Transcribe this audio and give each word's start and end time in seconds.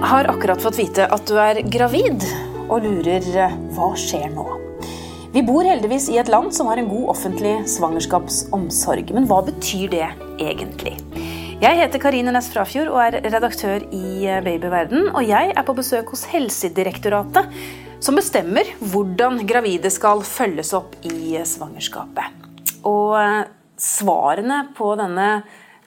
har 0.00 0.24
akkurat 0.24 0.62
fått 0.62 0.78
vite 0.78 1.06
at 1.10 1.26
du 1.26 1.34
er 1.40 1.58
gravid, 1.66 2.22
og 2.68 2.84
lurer 2.84 3.24
eh, 3.34 3.56
hva 3.74 3.88
skjer 3.98 4.28
nå? 4.30 4.44
Vi 5.34 5.42
bor 5.44 5.66
heldigvis 5.66 6.06
i 6.12 6.18
et 6.20 6.30
land 6.30 6.54
som 6.54 6.70
har 6.70 6.80
en 6.80 6.88
god 6.88 7.10
offentlig 7.12 7.54
svangerskapsomsorg. 7.68 9.10
Men 9.16 9.26
hva 9.28 9.42
betyr 9.44 9.90
det 9.92 10.06
egentlig? 10.40 10.94
Jeg 11.58 11.80
heter 11.80 12.00
Karine 12.00 12.32
Næss 12.32 12.50
Frafjord 12.52 12.92
og 12.92 13.00
er 13.02 13.18
redaktør 13.26 13.84
i 13.90 14.24
eh, 14.28 14.40
Babyverden. 14.44 15.10
Og 15.10 15.26
jeg 15.26 15.52
er 15.52 15.66
på 15.66 15.76
besøk 15.76 16.14
hos 16.14 16.24
Helsedirektoratet, 16.30 17.50
som 18.04 18.18
bestemmer 18.18 18.70
hvordan 18.78 19.42
gravide 19.48 19.90
skal 19.90 20.22
følges 20.26 20.72
opp 20.78 20.94
i 21.10 21.34
eh, 21.34 21.48
svangerskapet. 21.48 22.46
Og 22.86 23.18
svarene 23.78 24.68
på 24.78 24.94
denne 24.98 25.30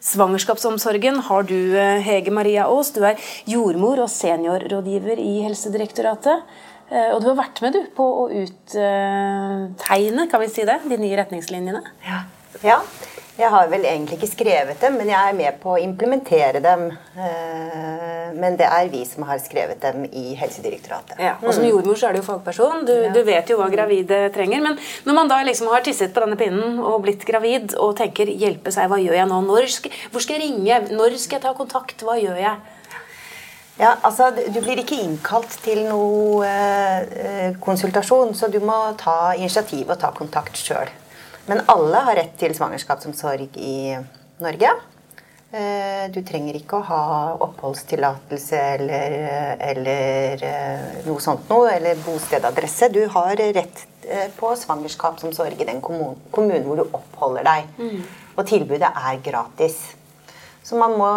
Svangerskapsomsorgen 0.01 1.19
har 1.28 1.43
du, 1.43 1.78
eh, 1.78 2.01
Hege 2.01 2.32
Maria 2.32 2.65
Aas. 2.65 2.91
Du 2.91 3.04
er 3.05 3.15
jordmor 3.46 4.00
og 4.01 4.10
seniorrådgiver 4.10 5.19
i 5.21 5.43
Helsedirektoratet. 5.46 6.41
Eh, 6.89 7.14
og 7.14 7.21
du 7.21 7.27
har 7.29 7.37
vært 7.37 7.61
med 7.61 7.74
du, 7.74 7.86
på 7.96 8.04
å 8.04 8.29
uttegne 8.33 10.27
kan 10.29 10.41
vi 10.41 10.47
si 10.50 10.65
det, 10.65 10.79
de 10.89 10.97
nye 10.97 11.18
retningslinjene? 11.21 11.83
Ja. 12.07 12.24
ja. 12.64 12.82
Jeg 13.39 13.47
har 13.49 13.69
vel 13.71 13.85
egentlig 13.87 14.17
ikke 14.19 14.27
skrevet 14.27 14.81
dem, 14.83 14.97
men 14.99 15.09
jeg 15.09 15.29
er 15.29 15.35
med 15.37 15.59
på 15.61 15.71
å 15.73 15.79
implementere 15.79 16.59
dem. 16.61 16.89
Eh, 17.15 18.33
men 18.35 18.57
det 18.59 18.67
er 18.67 18.89
vi 18.91 19.05
som 19.07 19.23
har 19.27 19.39
skrevet 19.43 19.79
dem 19.81 20.04
i 20.05 20.33
Helsedirektoratet. 20.39 21.15
Ja, 21.21 21.37
og 21.39 21.55
Som 21.55 21.65
jordmor 21.65 21.97
så 21.99 22.09
er 22.09 22.15
du 22.15 22.21
jo 22.21 22.27
fagperson. 22.27 22.83
Du, 22.87 22.93
ja. 22.93 23.13
du, 23.15 23.21
vet 23.27 23.49
jo 23.49 23.57
hva 23.61 23.69
gravide 23.71 24.25
trenger. 24.35 24.61
Men 24.65 24.77
når 25.07 25.17
man 25.17 25.31
da 25.31 25.39
liksom 25.47 25.71
har 25.71 25.85
tisset 25.85 26.13
på 26.13 26.23
denne 26.25 26.37
pinnen 26.39 26.79
og 26.83 27.01
blitt 27.05 27.25
gravid 27.27 27.75
og 27.79 27.95
tenker 27.99 28.27
'hjelpe 28.27 28.73
seg, 28.75 28.91
hva 28.91 28.99
gjør 28.99 29.17
jeg 29.21 29.32
nå'? 29.32 29.41
Når 29.47 29.71
skal, 29.77 29.97
hvor 30.11 30.23
skal 30.23 30.37
jeg 30.37 30.51
ringe? 30.51 30.82
Når 30.91 31.18
skal 31.18 31.39
jeg 31.39 31.47
ta 31.47 31.55
kontakt? 31.57 32.03
Hva 32.03 32.19
gjør 32.19 32.38
jeg? 32.39 32.55
Ja, 33.79 33.95
altså 34.03 34.29
Du 34.35 34.59
blir 34.61 34.77
ikke 34.77 34.99
innkalt 35.01 35.55
til 35.63 35.85
noe 35.88 36.45
eh, 36.45 37.55
konsultasjon, 37.63 38.35
så 38.35 38.51
du 38.51 38.59
må 38.59 38.91
ta 38.99 39.33
initiativ 39.33 39.89
og 39.89 39.99
ta 40.03 40.11
kontakt 40.11 40.59
sjøl. 40.59 40.91
Men 41.50 41.64
alle 41.72 42.06
har 42.08 42.17
rett 42.20 42.34
til 42.39 42.53
svangerskapsomsorg 42.56 43.58
i 43.58 43.75
Norge. 44.42 44.73
Eh, 45.52 46.06
du 46.16 46.22
trenger 46.23 46.56
ikke 46.56 46.78
å 46.78 46.86
ha 46.88 47.06
oppholdstillatelse 47.44 48.59
eller, 48.78 49.16
eller, 49.59 50.44
eh, 50.47 51.00
noe 51.03 51.19
sånt 51.19 51.50
noe, 51.52 51.73
eller 51.73 52.00
bostedadresse. 52.06 52.88
Du 52.88 53.02
har 53.12 53.36
rett 53.36 53.81
eh, 54.08 54.30
på 54.38 54.53
svangerskapsomsorg 54.56 55.59
i 55.59 55.67
den 55.67 55.81
kommunen 55.84 56.64
hvor 56.64 56.80
du 56.80 56.86
oppholder 56.86 57.44
deg. 57.50 57.67
Mm. 57.81 58.06
Og 58.38 58.47
tilbudet 58.47 58.94
er 58.95 59.19
gratis. 59.25 59.81
Så 60.64 60.80
man 60.80 60.95
må 60.95 61.09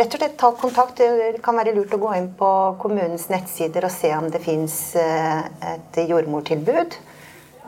rett 0.00 0.10
og 0.10 0.24
slett 0.24 0.34
ta 0.40 0.50
kontakt. 0.58 0.98
Det 0.98 1.38
kan 1.44 1.54
være 1.60 1.76
lurt 1.76 1.94
å 1.94 2.00
gå 2.02 2.16
inn 2.16 2.32
på 2.34 2.50
kommunens 2.82 3.28
nettsider 3.30 3.86
og 3.86 3.94
se 3.94 4.10
om 4.16 4.26
det 4.32 4.40
fins 4.42 4.78
et 4.96 6.00
jordmortilbud. 6.08 6.96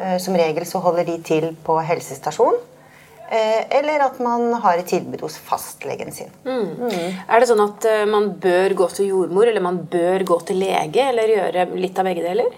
Eh, 0.01 0.19
som 0.19 0.37
regel 0.37 0.65
så 0.67 0.81
holder 0.81 1.05
de 1.05 1.19
til 1.25 1.51
på 1.65 1.77
helsestasjon. 1.85 2.57
Eh, 3.31 3.63
eller 3.79 4.03
at 4.07 4.17
man 4.23 4.49
har 4.63 4.81
et 4.81 4.89
tilbud 4.91 5.21
hos 5.27 5.37
fastlegen 5.45 6.13
sin. 6.15 6.33
Mm. 6.47 6.71
Mm. 6.81 7.19
Er 7.29 7.41
det 7.41 7.51
sånn 7.51 7.63
at 7.63 7.85
eh, 7.87 8.09
man 8.09 8.33
bør 8.41 8.75
gå 8.81 8.89
til 8.97 9.11
jordmor, 9.13 9.47
eller 9.51 9.63
man 9.65 9.83
bør 9.93 10.25
gå 10.27 10.41
til 10.49 10.63
lege, 10.65 11.05
eller 11.13 11.35
gjøre 11.37 11.67
litt 11.77 12.01
av 12.01 12.09
begge 12.09 12.25
deler? 12.25 12.51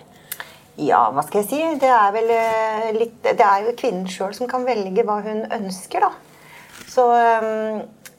Ja, 0.80 1.02
hva 1.12 1.22
skal 1.26 1.42
jeg 1.42 1.50
si. 1.50 1.60
Det 1.82 1.90
er 1.92 2.14
vel 2.14 2.30
litt 2.96 3.18
Det 3.26 3.44
er 3.44 3.66
jo 3.66 3.74
kvinnen 3.76 4.08
sjøl 4.08 4.32
som 4.38 4.48
kan 4.48 4.64
velge 4.64 5.04
hva 5.04 5.18
hun 5.26 5.42
ønsker, 5.58 6.06
da. 6.06 6.12
Så 6.88 7.04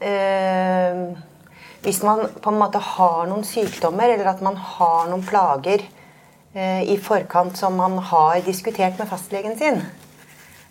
øh, 0.03 0.99
hvis 1.83 2.03
man 2.05 2.27
på 2.43 2.51
en 2.51 2.59
måte 2.59 2.79
har 2.83 3.25
noen 3.31 3.47
sykdommer, 3.47 4.13
eller 4.13 4.29
at 4.35 4.43
man 4.45 4.59
har 4.59 5.09
noen 5.09 5.25
plager 5.25 5.87
i 6.53 6.97
forkant 7.01 7.57
som 7.57 7.73
man 7.79 7.97
har 7.97 8.43
diskutert 8.45 8.99
med 8.99 9.09
fastlegen 9.09 9.55
sin. 9.57 9.79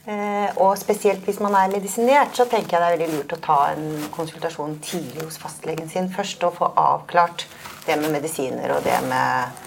Eh, 0.02 0.48
og 0.58 0.74
spesielt 0.80 1.22
hvis 1.22 1.38
man 1.38 1.54
er 1.54 1.70
medisinert, 1.70 2.34
så 2.34 2.48
tenker 2.50 2.74
jeg 2.74 2.82
det 2.82 2.86
er 2.86 2.94
veldig 2.96 3.18
lurt 3.20 3.34
å 3.36 3.42
ta 3.44 3.58
en 3.70 4.08
konsultasjon 4.10 4.80
tidlig 4.82 5.22
hos 5.22 5.38
fastlegen 5.38 5.90
sin 5.90 6.08
først 6.10 6.42
og 6.48 6.56
få 6.56 6.72
avklart 6.74 7.44
det 7.86 8.00
med 8.00 8.10
medisiner 8.16 8.74
og 8.74 8.82
det 8.82 8.98
med, 9.06 9.60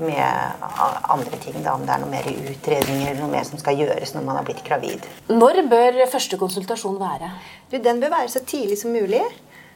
med 0.00 0.64
andre 1.12 1.40
ting. 1.42 1.58
Da, 1.60 1.74
om 1.74 1.84
det 1.84 1.92
er 1.92 2.00
noe 2.00 2.14
mer 2.14 2.30
utredninger 2.32 3.10
eller 3.10 3.20
noe 3.20 3.34
mer 3.36 3.44
som 3.44 3.60
skal 3.60 3.76
gjøres 3.82 4.16
når 4.16 4.24
man 4.24 4.40
har 4.40 4.48
blitt 4.48 4.64
gravid. 4.64 5.04
Når 5.28 5.60
bør 5.68 6.00
første 6.12 6.40
konsultasjon 6.40 6.96
være? 7.02 7.34
Du, 7.68 7.76
den 7.76 8.00
bør 8.00 8.16
være 8.16 8.32
så 8.32 8.40
tidlig 8.40 8.80
som 8.80 8.96
mulig. 8.96 9.20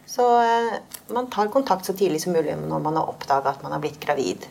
Så 0.09 0.25
eh, 0.41 0.79
man 1.13 1.29
tar 1.29 1.53
kontakt 1.53 1.85
så 1.85 1.93
tidlig 1.93 2.25
som 2.25 2.33
mulig 2.33 2.57
når 2.57 2.81
man 2.81 2.97
har 2.97 3.13
oppdaga 3.13 3.53
at 3.53 3.61
man 3.67 3.77
har 3.77 3.85
blitt 3.85 4.01
gravid. 4.01 4.49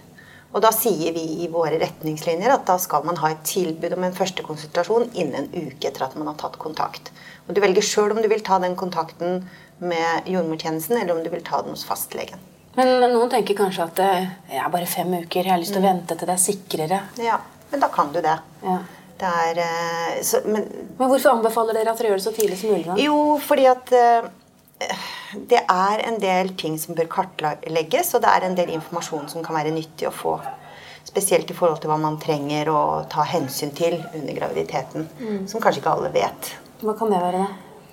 Og 0.56 0.64
da 0.64 0.72
sier 0.74 1.14
vi 1.16 1.24
i 1.44 1.50
våre 1.52 1.78
retningslinjer 1.82 2.54
at 2.54 2.66
da 2.70 2.78
skal 2.82 3.04
man 3.08 3.20
ha 3.20 3.34
et 3.34 3.44
tilbud 3.48 3.98
om 3.98 4.06
en 4.08 4.16
første 4.16 4.46
konsultasjon 4.46 5.10
innen 5.14 5.50
en 5.52 5.68
uke 5.68 5.90
etter 5.90 6.06
at 6.08 6.16
man 6.18 6.30
har 6.32 6.38
tatt 6.40 6.56
kontakt. 6.62 7.12
Og 7.48 7.56
Du 7.56 7.62
velger 7.64 7.84
sjøl 7.84 8.16
om 8.16 8.22
du 8.24 8.30
vil 8.32 8.44
ta 8.46 8.60
den 8.64 8.76
kontakten 8.80 9.44
med 9.80 10.30
jordmortjenesten, 10.30 10.98
eller 10.98 11.16
om 11.16 11.24
du 11.24 11.30
vil 11.30 11.44
ta 11.46 11.62
den 11.62 11.76
hos 11.76 11.86
fastlegen. 11.86 12.40
Men 12.78 13.00
noen 13.12 13.30
tenker 13.30 13.58
kanskje 13.58 13.88
at 13.88 13.98
det 13.98 14.10
er 14.54 14.72
bare 14.74 14.90
fem 14.90 15.14
uker, 15.18 15.44
jeg 15.44 15.52
har 15.52 15.62
lyst 15.62 15.74
til 15.74 15.82
å 15.82 15.86
mm. 15.86 15.90
vente 15.90 16.18
til 16.18 16.30
det 16.30 16.36
er 16.36 16.44
sikrere. 16.44 17.00
Ja, 17.22 17.40
men 17.72 17.84
da 17.84 17.90
kan 17.94 18.12
du 18.14 18.20
det. 18.22 18.36
Ja. 18.64 18.76
det 19.18 19.32
er, 19.44 19.62
eh, 19.64 20.20
så, 20.26 20.44
men, 20.46 20.68
men, 20.98 21.08
hvorfor 21.08 21.34
anbefaler 21.34 21.80
dere 21.80 21.94
at 21.94 22.02
dere 22.02 22.14
gjør 22.14 22.22
det 22.22 22.28
så 22.28 22.36
tidlig 22.36 22.60
som 22.62 22.74
mulig? 22.76 22.86
da? 22.90 22.98
Jo, 23.02 23.18
fordi 23.42 23.66
at 23.72 23.96
uh, 23.98 24.30
det 25.50 25.64
er 25.64 26.04
en 26.06 26.20
del 26.22 26.54
ting 26.60 26.78
som 26.80 26.96
bør 26.98 27.10
kartlegges, 27.10 28.14
og 28.16 28.24
det 28.24 28.32
er 28.32 28.46
en 28.46 28.58
del 28.58 28.76
informasjon 28.78 29.28
som 29.32 29.46
kan 29.46 29.58
være 29.58 29.74
nyttig 29.76 30.10
å 30.10 30.14
få. 30.14 30.38
Spesielt 31.08 31.50
i 31.50 31.56
forhold 31.58 31.82
til 31.82 31.90
hva 31.92 31.98
man 32.02 32.20
trenger 32.22 32.70
å 32.70 32.82
ta 33.10 33.26
hensyn 33.26 33.72
til 33.76 33.98
under 34.14 34.36
graviditeten. 34.38 35.08
Mm. 35.18 35.40
Som 35.50 35.64
kanskje 35.64 35.82
ikke 35.82 35.96
alle 35.96 36.12
vet. 36.14 36.52
Hva 36.84 36.94
kan 37.00 37.14
det 37.14 37.22
være. 37.24 37.46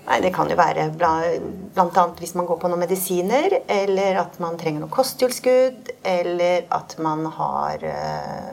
Nei, 0.05 0.19
Det 0.21 0.29
kan 0.35 0.49
jo 0.51 0.57
være 0.59 0.89
bl.a. 0.93 2.03
hvis 2.19 2.35
man 2.37 2.45
går 2.45 2.59
på 2.61 2.69
noen 2.69 2.83
medisiner, 2.83 3.57
eller 3.65 4.19
at 4.21 4.37
man 4.43 4.59
trenger 4.61 4.83
noe 4.83 4.93
kosttilskudd, 4.93 5.89
eller 6.05 6.67
at 6.75 6.93
man 7.01 7.25
har 7.33 7.85
eh, 7.89 8.51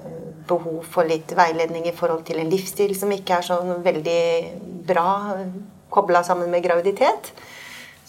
behov 0.49 0.87
for 0.95 1.05
litt 1.05 1.35
veiledning 1.37 1.91
i 1.91 1.97
forhold 1.97 2.25
til 2.25 2.41
en 2.41 2.49
livsstil 2.49 2.97
som 2.97 3.13
ikke 3.13 3.37
er 3.37 3.51
så 3.51 3.61
veldig 3.85 4.23
bra 4.89 5.11
kobla 5.93 6.23
sammen 6.25 6.49
med 6.49 6.65
graviditet 6.65 7.35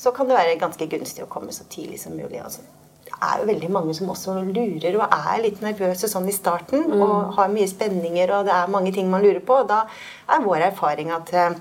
så 0.04 0.12
kan 0.12 0.28
det 0.28 0.36
være 0.36 0.60
ganske 0.62 0.88
gunstig 0.92 1.24
å 1.24 1.32
komme 1.32 1.54
så 1.56 1.66
tidlig 1.72 2.02
som 2.02 2.16
mulig. 2.18 2.42
Altså. 2.44 2.64
Det 3.04 3.14
er 3.16 3.40
jo 3.40 3.48
veldig 3.48 3.70
mange 3.72 3.94
som 3.96 4.10
også 4.12 4.36
lurer 4.50 4.98
og 4.98 5.06
er 5.06 5.44
litt 5.46 5.62
nervøse 5.64 6.10
sånn 6.12 6.28
i 6.28 6.36
starten. 6.36 6.90
Mm. 6.92 7.04
Og 7.06 7.38
har 7.38 7.54
mye 7.54 7.70
spenninger, 7.72 8.34
og 8.36 8.50
det 8.50 8.56
er 8.56 8.74
mange 8.74 8.92
ting 8.96 9.12
man 9.12 9.24
lurer 9.24 9.44
på. 9.44 9.62
Og 9.64 9.70
da 9.72 9.86
er 10.28 10.44
vår 10.44 10.68
erfaring 10.72 11.14
at, 11.16 11.32
eh, 11.32 11.56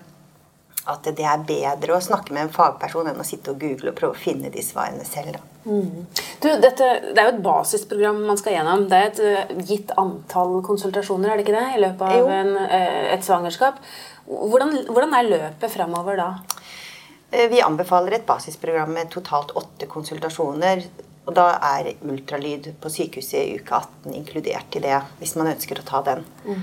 at 0.90 1.06
det 1.06 1.28
er 1.28 1.46
bedre 1.46 1.96
å 1.96 2.02
snakke 2.02 2.34
med 2.34 2.48
en 2.48 2.54
fagperson 2.56 3.12
enn 3.12 3.22
å 3.22 3.26
sitte 3.26 3.54
og 3.54 3.62
google 3.62 3.92
og 3.92 3.98
prøve 4.00 4.16
å 4.16 4.22
finne 4.24 4.50
de 4.50 4.64
svarene 4.66 5.06
selv. 5.06 5.38
Mm. 5.62 6.06
Du, 6.42 6.48
dette, 6.58 6.88
det 7.14 7.20
er 7.20 7.28
jo 7.28 7.34
et 7.36 7.44
basisprogram 7.44 8.24
man 8.26 8.40
skal 8.40 8.56
gjennom. 8.56 8.88
Det 8.90 8.98
er 8.98 9.12
et 9.12 9.20
uh, 9.22 9.60
gitt 9.68 9.92
antall 10.00 10.58
konsultasjoner 10.66 11.30
er 11.30 11.38
det 11.38 11.46
ikke 11.46 11.54
det, 11.54 11.68
i 11.76 11.84
løpet 11.84 12.16
av 12.16 12.32
en, 12.40 12.56
uh, 12.58 13.04
et 13.14 13.22
svangerskap. 13.22 13.78
Hvordan, 14.26 14.74
hvordan 14.90 15.14
er 15.18 15.30
løpet 15.30 15.70
fremover 15.70 16.18
da? 16.18 16.32
Eh, 17.32 17.48
vi 17.50 17.62
anbefaler 17.62 18.18
et 18.18 18.26
basisprogram 18.26 18.92
med 18.92 19.10
totalt 19.10 19.54
åtte 19.56 19.88
konsultasjoner. 19.88 20.84
Og 21.24 21.34
da 21.36 21.48
er 21.64 21.92
ultralyd 22.02 22.72
på 22.82 22.90
sykehuset 22.90 23.38
i 23.40 23.58
uke 23.60 23.78
18 23.78 24.14
inkludert 24.18 24.76
i 24.76 24.82
det, 24.82 24.96
hvis 25.20 25.36
man 25.38 25.52
ønsker 25.52 25.78
å 25.78 25.84
ta 25.86 26.00
den. 26.08 26.24
Mm. 26.44 26.62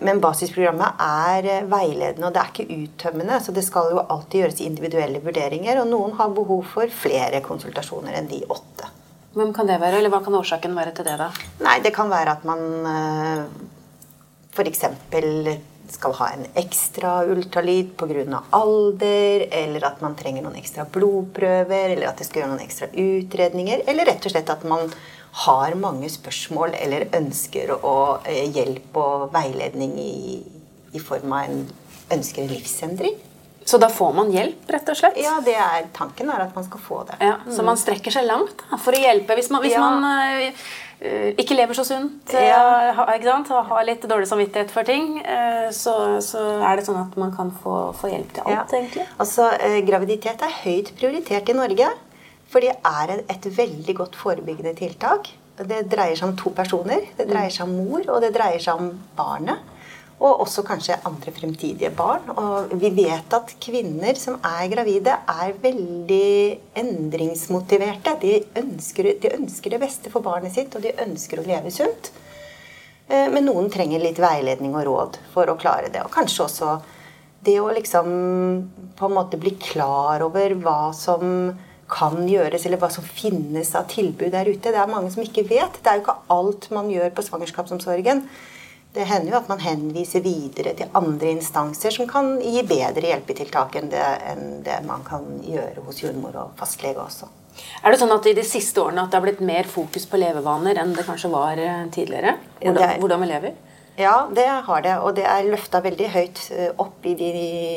Men 0.00 0.20
basisprogrammet 0.24 1.00
er 1.04 1.48
eh, 1.48 1.64
veiledende, 1.68 2.28
og 2.28 2.36
det 2.36 2.42
er 2.42 2.52
ikke 2.52 2.76
uttømmende. 2.76 3.40
Så 3.44 3.52
det 3.56 3.64
skal 3.66 3.90
jo 3.92 4.04
alltid 4.04 4.44
gjøres 4.44 4.62
individuelle 4.64 5.20
vurderinger, 5.24 5.82
og 5.82 5.90
noen 5.90 6.14
har 6.20 6.30
behov 6.36 6.62
for 6.70 6.92
flere 6.92 7.42
konsultasjoner 7.44 8.16
enn 8.20 8.30
de 8.30 8.40
åtte. 8.48 8.88
Hvem 9.34 9.52
kan 9.56 9.68
det 9.68 9.80
være, 9.82 10.00
eller 10.00 10.12
hva 10.12 10.22
kan 10.24 10.38
årsaken 10.38 10.76
være 10.76 10.94
til 10.96 11.06
det, 11.06 11.18
da? 11.20 11.28
Nei, 11.64 11.76
Det 11.84 11.92
kan 11.96 12.08
være 12.12 12.38
at 12.38 12.46
man 12.48 12.62
f.eks 14.50 14.86
skal 15.94 16.14
ha 16.18 16.28
en 16.34 16.44
ekstra 16.58 17.12
ultralyd 17.30 17.94
pga. 17.98 18.42
alder, 18.50 19.46
eller 19.50 19.86
at 19.86 20.00
man 20.00 20.16
trenger 20.16 20.42
noen 20.42 20.58
ekstra 20.60 20.84
blodprøver, 20.84 21.96
eller 21.96 22.08
at 22.08 22.18
det 22.18 22.26
skal 22.28 22.42
gjøre 22.42 22.52
noen 22.54 22.66
ekstra 22.66 22.90
utredninger, 22.92 23.82
eller 23.86 24.06
rett 24.06 24.26
og 24.26 24.34
slett 24.34 24.50
at 24.50 24.64
man 24.64 24.90
har 25.46 25.74
mange 25.78 26.08
spørsmål 26.10 26.74
eller 26.74 27.06
ønsker 27.14 27.70
å, 27.70 28.20
eh, 28.26 28.50
hjelp 28.50 28.96
og 28.98 29.32
veiledning 29.32 29.94
i, 29.98 30.42
i 30.92 30.98
form 30.98 31.32
av 31.32 31.44
en 31.44 31.68
ønsker 32.10 32.48
livsendring. 32.50 33.14
Så 33.64 33.78
da 33.78 33.86
får 33.92 34.14
man 34.16 34.32
hjelp, 34.34 34.64
rett 34.72 34.88
og 34.90 34.96
slett? 34.98 35.18
Ja, 35.20 35.36
det 35.44 35.54
er, 35.54 35.84
tanken 35.94 36.30
er 36.32 36.42
at 36.42 36.56
man 36.56 36.64
skal 36.66 36.80
få 36.82 37.04
det. 37.06 37.20
Ja, 37.22 37.36
så 37.54 37.62
man 37.62 37.78
strekker 37.78 38.10
seg 38.10 38.26
langt 38.26 38.64
da, 38.64 38.78
for 38.80 38.96
å 38.96 39.02
hjelpe. 39.02 39.36
Hvis 39.38 39.50
man, 39.52 39.62
hvis 39.62 39.76
ja. 39.76 39.84
man 39.84 40.02
uh, 40.02 40.70
ikke 41.00 41.56
lever 41.56 41.76
så 41.78 41.84
sunt 41.88 42.34
ja. 42.36 42.92
uh, 42.92 43.14
ikke 43.14 43.24
sant? 43.24 43.48
har 43.70 43.86
litt 43.88 44.02
dårlig 44.04 44.28
samvittighet 44.28 44.72
for 44.74 44.84
ting, 44.84 45.14
uh, 45.24 45.70
så, 45.72 45.94
så, 46.24 46.42
er 46.60 46.76
det 46.76 46.84
sånn 46.84 47.00
at 47.00 47.16
man 47.20 47.32
kan 47.32 47.54
få, 47.62 47.78
få 47.96 48.12
hjelp 48.12 48.34
til 48.36 48.52
alt, 48.52 48.74
egentlig. 48.76 49.06
Altså, 49.22 49.48
Graviditet 49.88 50.44
er 50.44 50.58
høyt 50.64 50.92
prioritert 51.00 51.48
i 51.48 51.56
Norge. 51.56 51.88
For 52.50 52.64
det 52.64 52.74
er 52.82 53.20
et 53.30 53.44
veldig 53.54 53.94
godt 53.94 54.16
forebyggende 54.18 54.74
tiltak. 54.78 55.30
Det 55.60 55.84
dreier 55.92 56.18
seg 56.18 56.30
om 56.30 56.38
to 56.38 56.50
personer. 56.56 57.04
Det 57.16 57.28
dreier 57.28 57.52
seg 57.54 57.68
om 57.68 57.76
mor, 57.78 58.02
og 58.10 58.24
det 58.24 58.32
dreier 58.34 58.62
seg 58.62 58.80
om 58.80 58.90
barnet. 59.16 59.62
Og 60.20 60.42
også 60.44 60.62
kanskje 60.68 60.98
andre 61.08 61.32
fremtidige 61.32 61.90
barn. 61.96 62.26
Og 62.36 62.74
vi 62.80 62.90
vet 62.92 63.32
at 63.32 63.54
kvinner 63.62 64.18
som 64.20 64.36
er 64.44 64.66
gravide, 64.68 65.14
er 65.16 65.54
veldig 65.62 66.58
endringsmotiverte. 66.82 68.18
De 68.20 68.34
ønsker, 68.60 69.14
de 69.22 69.32
ønsker 69.38 69.72
det 69.72 69.80
beste 69.80 70.12
for 70.12 70.24
barnet 70.24 70.52
sitt, 70.52 70.76
og 70.76 70.84
de 70.84 70.92
ønsker 71.06 71.40
å 71.40 71.46
leve 71.46 71.72
sunt. 71.72 72.12
Eh, 73.08 73.30
men 73.32 73.48
noen 73.48 73.72
trenger 73.72 74.02
litt 74.02 74.20
veiledning 74.20 74.76
og 74.76 74.86
råd 74.90 75.18
for 75.32 75.48
å 75.48 75.58
klare 75.60 75.88
det. 75.88 76.04
Og 76.04 76.12
kanskje 76.14 76.44
også 76.46 76.76
det 77.44 77.56
å 77.60 77.72
liksom 77.72 78.12
på 78.98 79.08
en 79.08 79.16
måte 79.16 79.40
bli 79.40 79.54
klar 79.56 80.22
over 80.26 80.52
hva 80.60 80.92
som 80.96 81.54
kan 81.90 82.22
gjøres, 82.28 82.64
eller 82.66 82.78
hva 82.78 82.90
som 82.92 83.04
finnes 83.04 83.72
av 83.74 83.88
tilbud 83.90 84.30
der 84.34 84.48
ute. 84.52 84.70
Det 84.70 84.78
er 84.78 84.90
mange 84.90 85.10
som 85.10 85.24
ikke 85.24 85.48
vet. 85.48 85.80
Det 85.80 85.90
er 85.90 85.98
jo 85.98 86.04
ikke 86.04 86.20
alt 86.36 86.68
man 86.76 86.90
gjør 86.92 87.10
på 87.16 87.24
svangerskapsomsorgen. 87.26 88.22
Det 88.94 89.06
hender 89.06 89.30
jo 89.30 89.38
at 89.38 89.50
man 89.50 89.60
henviser 89.62 90.22
videre 90.24 90.72
til 90.74 90.90
andre 90.98 91.30
instanser 91.36 91.94
som 91.94 92.08
kan 92.10 92.32
gi 92.42 92.64
bedre 92.66 93.06
hjelpetiltak 93.06 93.76
enn 93.78 93.90
det, 93.92 94.06
enn 94.26 94.64
det 94.66 94.80
man 94.86 95.04
kan 95.06 95.28
gjøre 95.46 95.84
hos 95.86 96.02
jordmor 96.02 96.38
og 96.40 96.56
fastlege 96.58 96.98
også. 96.98 97.28
Er 97.84 97.92
det 97.92 98.00
sånn 98.00 98.14
at 98.14 98.26
i 98.26 98.34
de 98.34 98.44
siste 98.46 98.82
årene 98.82 99.04
at 99.04 99.12
det 99.12 99.18
har 99.20 99.26
blitt 99.26 99.42
mer 99.46 99.68
fokus 99.70 100.06
på 100.10 100.18
levevaner 100.18 100.80
enn 100.82 100.94
det 100.96 101.06
kanskje 101.06 101.30
var 101.30 101.60
eh, 101.60 101.84
tidligere? 101.94 102.34
Hvordan, 102.58 102.86
er, 102.86 102.98
hvordan 103.02 103.22
vi 103.22 103.30
lever? 103.30 103.58
Ja, 104.00 104.14
det 104.34 104.46
har 104.66 104.82
det. 104.82 104.96
Og 105.04 105.14
det 105.18 105.26
er 105.28 105.48
løfta 105.50 105.82
veldig 105.84 106.10
høyt 106.14 106.42
eh, 106.56 106.70
opp 106.80 107.06
i 107.06 107.14
de 107.18 107.30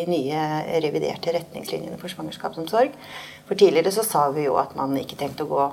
nye 0.09 0.43
reviderte 0.83 1.33
retningslinjene 1.35 1.99
for 2.01 2.13
svangerskapsomsorg. 2.13 2.93
For 3.47 3.59
tidligere 3.59 3.93
så 3.93 4.05
sa 4.07 4.27
vi 4.35 4.47
jo 4.47 4.57
at 4.61 4.73
man 4.79 4.95
ikke 4.97 5.19
tenkte 5.19 5.45
å 5.45 5.51
gå 5.51 5.65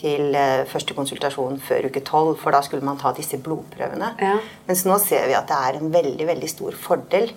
til 0.00 0.34
eh, 0.36 0.64
første 0.68 0.96
konsultasjon 0.96 1.60
før 1.64 1.90
uke 1.90 2.02
tolv, 2.06 2.34
for 2.40 2.54
da 2.54 2.62
skulle 2.64 2.86
man 2.86 2.98
ta 3.00 3.12
disse 3.16 3.40
blodprøvene. 3.42 4.14
Ja. 4.22 4.36
Mens 4.68 4.86
nå 4.88 4.96
ser 5.02 5.28
vi 5.28 5.36
at 5.38 5.48
det 5.50 5.60
er 5.60 5.80
en 5.80 5.92
veldig, 5.92 6.26
veldig 6.32 6.50
stor 6.50 6.76
fordel 6.78 7.30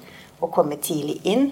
å 0.44 0.50
komme 0.54 0.80
tidlig 0.84 1.20
inn 1.30 1.50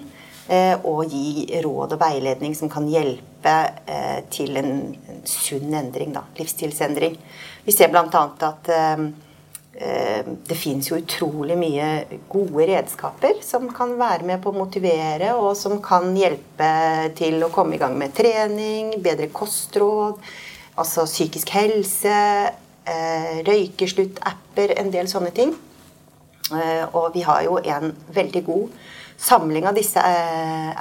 eh, 0.48 0.76
og 0.88 1.12
gi 1.12 1.48
råd 1.64 1.96
og 1.96 2.00
veiledning 2.02 2.56
som 2.58 2.72
kan 2.72 2.88
hjelpe 2.90 3.56
eh, 3.86 4.22
til 4.32 4.56
en, 4.60 4.72
sunn 5.28 5.74
endring, 5.78 6.14
da, 6.16 6.24
livsstilsendring. 6.38 7.18
Vi 7.66 7.74
ser 7.74 7.92
bl.a. 7.92 8.24
at 8.48 8.72
det 9.72 10.56
fins 10.58 10.90
jo 10.90 10.98
utrolig 10.98 11.54
mye 11.56 11.86
gode 12.30 12.66
redskaper 12.68 13.38
som 13.42 13.70
kan 13.72 13.94
være 13.98 14.26
med 14.28 14.42
på 14.42 14.50
å 14.52 14.58
motivere, 14.58 15.30
og 15.38 15.54
som 15.58 15.78
kan 15.82 16.10
hjelpe 16.18 16.68
til 17.18 17.40
å 17.42 17.48
komme 17.54 17.78
i 17.78 17.80
gang 17.80 17.96
med 17.98 18.12
trening, 18.14 18.92
bedre 19.02 19.30
kostråd, 19.32 20.20
altså 20.82 21.06
psykisk 21.08 21.52
helse, 21.56 22.16
eh, 22.86 23.36
røykeslutt-apper, 23.46 24.74
en 24.78 24.90
del 24.94 25.10
sånne 25.10 25.32
ting. 25.34 25.54
Eh, 26.52 26.84
og 26.92 27.14
vi 27.14 27.22
har 27.26 27.42
jo 27.46 27.58
en 27.62 27.94
veldig 28.12 28.44
god 28.44 28.82
samling 29.22 29.68
av 29.70 29.76
disse 29.78 30.02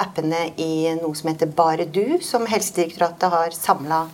appene 0.02 0.48
i 0.58 0.90
noe 0.98 1.14
som 1.16 1.30
heter 1.30 1.52
Bare 1.54 1.86
du, 1.86 2.18
som 2.26 2.48
Helsedirektoratet 2.50 3.30
har 3.30 3.54
samla 3.54 4.08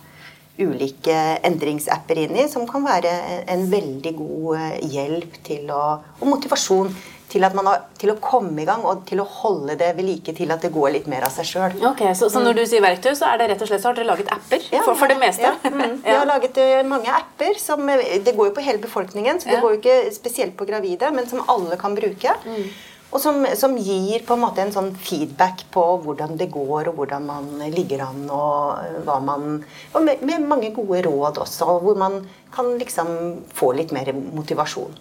ulike 0.58 1.14
endringsapper 1.46 2.24
inn 2.24 2.36
i, 2.36 2.48
som 2.50 2.66
kan 2.68 2.84
være 2.86 3.12
en 3.50 3.64
veldig 3.70 4.14
god 4.18 4.58
eh, 4.58 4.88
hjelp 4.90 5.38
til 5.46 5.70
å, 5.70 5.84
og 6.18 6.26
motivasjon 6.32 6.90
til, 7.28 7.44
at 7.44 7.54
man 7.56 7.68
har, 7.68 7.84
til, 8.00 8.12
å 8.12 8.18
komme 8.22 8.62
i 8.62 8.66
gang 8.68 8.84
og 8.88 9.04
til 9.08 9.20
å 9.22 9.26
holde 9.28 9.76
det 9.80 9.90
ved 9.98 10.06
like 10.08 10.34
til 10.36 10.52
at 10.54 10.64
det 10.64 10.72
går 10.74 10.94
litt 10.96 11.08
mer 11.10 11.26
av 11.28 11.34
seg 11.34 11.48
sjøl. 11.48 11.78
Okay, 11.92 12.14
så, 12.16 12.30
så, 12.32 12.42
når 12.44 12.60
du 12.60 12.64
sier 12.68 12.84
verktøy, 12.84 13.12
så 13.18 13.30
er 13.30 13.40
det 13.42 13.50
rett 13.52 13.64
og 13.64 13.70
slett 13.70 13.84
så 13.84 13.92
har 13.92 13.98
dere 13.98 14.08
laget 14.08 14.32
apper 14.34 14.64
ja, 14.72 14.82
for, 14.86 14.96
for, 14.98 15.12
det 15.12 15.18
meste? 15.20 15.44
Ja, 15.44 15.56
mm. 15.62 15.98
Vi 16.06 16.16
har 16.16 16.28
laget 16.28 16.60
uh, 16.60 16.82
mange 16.88 17.12
apper. 17.12 17.58
Som, 17.60 17.84
det 17.88 18.36
går 18.36 18.50
jo 18.50 18.54
på 18.56 18.64
hele 18.64 18.80
befolkningen, 18.82 19.42
så 19.42 19.50
det 19.50 19.58
ja. 19.58 19.64
går 19.64 19.76
jo 19.76 19.80
ikke 19.82 19.98
spesielt 20.14 20.56
på 20.58 20.68
gravide, 20.68 21.12
men 21.14 21.28
som 21.28 21.44
alle 21.52 21.76
kan 21.80 21.96
bruke. 21.98 22.36
Mm. 22.48 22.70
Og 23.08 23.22
som, 23.24 23.40
som, 23.56 23.76
gir 23.80 24.24
på 24.26 24.36
en 24.36 24.42
måte 24.42 24.60
en 24.60 24.72
sånn 24.72 24.90
feedback 25.00 25.64
på 25.72 25.82
hvordan 26.04 26.36
det 26.40 26.50
går, 26.52 26.90
og 26.90 26.98
hvordan 26.98 27.24
man 27.28 27.46
ligger 27.72 28.04
an, 28.04 28.26
og 28.28 28.82
eh, 28.84 28.98
hva 29.06 29.16
man 29.24 29.62
Og 29.96 30.02
med, 30.04 30.20
med 30.28 30.44
mange 30.48 30.74
gode 30.76 31.00
råd 31.06 31.40
også, 31.44 31.70
hvor 31.84 31.96
man 31.96 32.20
kan 32.52 32.74
liksom 32.80 33.08
få 33.56 33.72
litt 33.78 33.94
mer 33.96 34.12
motivasjon. 34.12 34.92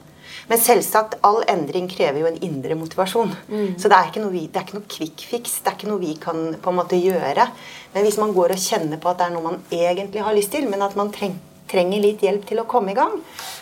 Men 0.47 0.61
selvsagt, 0.63 1.17
all 1.27 1.41
endring 1.51 1.89
krever 1.91 2.21
jo 2.21 2.29
en 2.29 2.39
indre 2.45 2.77
motivasjon. 2.79 3.33
Mm. 3.49 3.73
Så 3.79 3.91
det 3.91 3.97
er 3.97 4.11
ikke 4.11 4.23
noe, 4.23 4.33
vi, 4.35 4.45
det 4.47 4.61
er 4.61 4.67
ikke 4.67 4.79
noe 4.79 4.91
quick 4.91 5.25
fix. 5.27 5.57
Det 5.59 5.73
er 5.73 5.77
ikke 5.79 5.91
noe 5.91 6.03
vi 6.03 6.13
kan 6.21 6.55
på 6.63 6.71
en 6.71 6.79
måte 6.79 6.99
gjøre. 7.01 7.49
Men 7.93 8.07
hvis 8.07 8.19
man 8.21 8.33
går 8.35 8.55
og 8.55 8.63
kjenner 8.63 9.01
på 9.01 9.11
at 9.11 9.19
det 9.19 9.27
er 9.27 9.35
noe 9.35 9.49
man 9.49 9.61
egentlig 9.75 10.23
har 10.23 10.37
lyst 10.37 10.55
til, 10.55 10.69
men 10.71 10.85
at 10.85 10.95
man 10.99 11.11
trenger 11.15 11.43
trenger 11.67 12.01
litt 12.01 12.23
hjelp 12.23 12.45
til 12.47 12.61
å 12.61 12.67
komme 12.69 12.93
i 12.93 12.97
gang, 12.97 13.15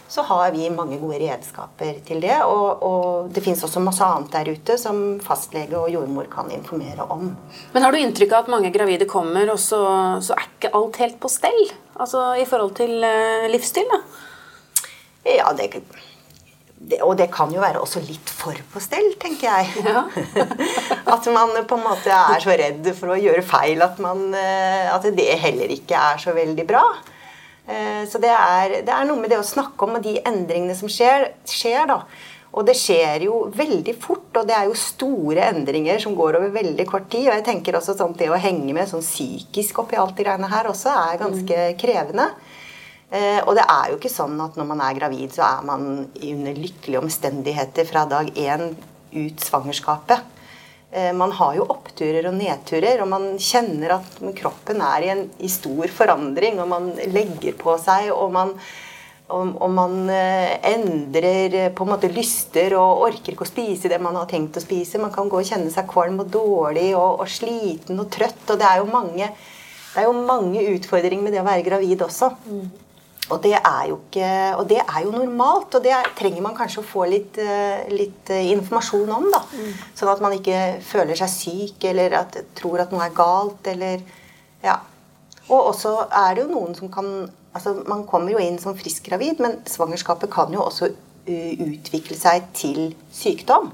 så 0.07 0.23
har 0.27 0.51
vi 0.53 0.67
mange 0.73 0.99
gode 1.01 1.19
redskaper 1.23 1.99
til 2.05 2.21
det. 2.23 2.37
Og, 2.45 2.83
og 2.85 3.31
det 3.33 3.43
fins 3.45 3.63
også 3.65 3.83
masse 3.83 4.05
annet 4.05 4.31
der 4.35 4.51
ute 4.53 4.77
som 4.81 5.01
fastlege 5.25 5.77
og 5.79 5.91
jordmor 5.93 6.29
kan 6.31 6.51
informere 6.53 7.07
om. 7.11 7.31
Men 7.73 7.85
har 7.85 7.93
du 7.93 7.99
inntrykk 8.01 8.35
av 8.35 8.45
at 8.45 8.53
mange 8.53 8.73
gravide 8.75 9.09
kommer, 9.09 9.49
og 9.53 9.61
så, 9.61 9.81
så 10.23 10.37
er 10.37 10.49
ikke 10.49 10.73
alt 10.77 11.01
helt 11.01 11.19
på 11.21 11.31
stell? 11.31 11.61
Altså 11.95 12.33
i 12.39 12.45
forhold 12.49 12.75
til 12.77 12.99
uh, 13.01 13.47
livsstil, 13.51 13.89
da? 13.91 14.01
Ja, 15.25 15.49
det, 15.57 15.71
det, 16.89 16.99
og 17.01 17.15
det 17.17 17.27
kan 17.33 17.51
jo 17.53 17.63
være 17.63 17.81
også 17.81 18.01
litt 18.05 18.29
for 18.29 18.57
på 18.71 18.81
stell, 18.83 19.13
tenker 19.21 19.49
jeg. 19.49 19.85
Ja. 19.87 20.05
at 21.15 21.27
man 21.33 21.55
på 21.65 21.79
en 21.79 21.85
måte 21.87 22.13
er 22.13 22.43
så 22.43 22.53
redd 22.57 22.87
for 22.97 23.15
å 23.15 23.19
gjøre 23.19 23.45
feil 23.45 23.81
at, 23.85 23.99
man, 24.03 24.27
eh, 24.37 24.91
at 24.93 25.07
det 25.17 25.27
heller 25.41 25.73
ikke 25.73 25.97
er 26.13 26.21
så 26.21 26.35
veldig 26.35 26.67
bra. 26.69 26.85
Eh, 27.65 28.05
så 28.09 28.21
det 28.21 28.31
er, 28.31 28.79
det 28.85 28.93
er, 28.93 29.09
noe 29.09 29.17
med 29.17 29.33
det 29.33 29.41
å 29.41 29.47
snakke 29.47 29.87
om 29.87 29.97
og 29.97 30.05
de 30.05 30.19
endringene 30.21 30.77
som 30.77 30.91
skjer. 30.91 31.31
skjer 31.49 31.89
da. 31.89 32.01
Og 32.55 32.63
det 32.67 32.77
skjer 32.79 33.25
jo 33.25 33.41
veldig 33.51 33.95
fort, 33.99 34.29
og 34.39 34.45
det 34.47 34.55
er 34.55 34.69
jo 34.69 34.77
store 34.79 35.49
endringer 35.49 35.99
som 35.99 36.13
går 36.15 36.37
over 36.37 36.53
veldig 36.53 36.85
kort 36.87 37.09
tid. 37.11 37.27
Og 37.27 37.33
jeg 37.33 37.47
tenker 37.49 37.75
også 37.75 37.97
sånn 37.99 38.15
det 38.15 38.29
å 38.31 38.39
henge 38.39 38.71
med 38.77 38.87
sånn 38.87 39.03
psykisk 39.03 39.81
oppi 39.83 39.99
alt 39.99 40.15
de 40.15 40.23
greiene 40.23 40.51
her 40.53 40.69
også 40.71 40.93
er 40.93 41.19
ganske 41.19 41.57
mm. 41.73 41.75
krevende. 41.81 42.29
Eh, 43.13 43.41
og 43.45 43.53
det 43.57 43.65
er 43.69 43.91
jo 43.91 43.99
ikke 43.99 44.11
sånn 44.11 44.39
at 44.41 44.55
når 44.57 44.69
man 44.71 44.81
er 44.83 44.97
gravid, 44.97 45.33
så 45.35 45.45
er 45.47 45.65
man 45.67 45.89
under 46.09 46.57
lykkelige 46.57 47.03
omstendigheter 47.03 47.85
fra 47.87 48.05
dag 48.09 48.31
én 48.33 48.71
ut 49.15 49.45
svangerskapet. 49.45 50.31
Eh, 50.95 51.11
man 51.13 51.31
har 51.37 51.53
jo 51.57 51.67
oppturer 51.69 52.25
og 52.29 52.37
nedturer, 52.37 53.03
og 53.03 53.11
man 53.11 53.29
kjenner 53.41 53.97
at 53.97 54.17
kroppen 54.37 54.81
er 54.81 55.05
i 55.05 55.13
en 55.13 55.23
i 55.43 55.51
stor 55.51 55.91
forandring, 55.91 56.59
og 56.63 56.69
man 56.71 56.91
legger 57.11 57.57
på 57.59 57.75
seg, 57.81 58.09
og 58.15 58.31
man, 58.33 58.55
og, 59.35 59.65
man 59.75 59.97
eh, 60.13 60.55
endrer 60.71 61.57
på 61.75 61.85
en 61.85 61.91
måte 61.91 62.11
lyster 62.13 62.77
og 62.79 63.03
orker 63.09 63.35
ikke 63.35 63.45
å 63.45 63.49
spise 63.49 63.91
det 63.91 63.99
man 64.01 64.17
har 64.17 64.29
tenkt 64.31 64.57
å 64.57 64.63
spise. 64.63 65.01
Man 65.01 65.13
kan 65.13 65.29
gå 65.29 65.41
og 65.41 65.51
kjenne 65.51 65.73
seg 65.73 65.89
kvalm 65.91 66.23
og 66.23 66.31
dårlig 66.33 66.93
og, 66.95 67.21
og 67.21 67.29
sliten 67.29 68.01
og 68.01 68.09
trøtt. 68.13 68.47
Og 68.49 68.61
det 68.61 68.69
er 68.69 68.81
jo 68.81 68.89
mange, 68.89 69.29
det 69.91 70.01
er 70.01 70.09
jo 70.09 70.17
mange 70.25 70.63
utfordringer 70.73 71.27
med 71.27 71.37
det 71.37 71.43
å 71.43 71.47
være 71.49 71.67
gravid 71.67 72.07
også. 72.07 72.31
Mm. 72.49 72.65
Og 73.33 73.39
det, 73.41 73.55
ikke, 73.57 74.27
og 74.53 74.67
det 74.69 74.77
er 74.83 74.99
jo 75.01 75.13
normalt, 75.15 75.73
og 75.73 75.81
det 75.81 75.95
trenger 76.17 76.43
man 76.45 76.53
kanskje 76.57 76.83
å 76.83 76.85
få 76.85 77.07
litt, 77.09 77.39
eh, 77.41 77.87
litt 77.89 78.29
eh, 78.29 78.51
informasjon 78.53 79.09
om. 79.15 79.25
da. 79.33 79.39
Mm. 79.49 79.71
Sånn 79.97 80.11
at 80.11 80.21
man 80.21 80.35
ikke 80.35 80.59
føler 80.85 81.17
seg 81.17 81.31
syk 81.33 81.87
eller 81.89 82.19
at, 82.19 82.37
tror 82.57 82.83
at 82.83 82.93
noe 82.93 83.07
er 83.07 83.15
galt. 83.17 83.65
eller, 83.71 84.03
ja. 84.61 84.77
Og 85.49 85.71
også 85.71 85.95
er 86.05 86.35
det 86.35 86.45
jo 86.45 86.53
noen 86.53 86.77
som 86.77 86.91
kan 86.93 87.09
altså 87.55 87.71
Man 87.87 88.01
kommer 88.03 88.33
jo 88.33 88.39
inn 88.43 88.57
som 88.59 88.75
frisk 88.75 89.05
gravid, 89.07 89.39
men 89.39 89.61
svangerskapet 89.63 90.27
kan 90.27 90.51
jo 90.51 90.59
også 90.65 90.89
uh, 90.91 91.53
utvikle 91.63 92.17
seg 92.19 92.49
til 92.51 92.89
sykdom. 93.15 93.69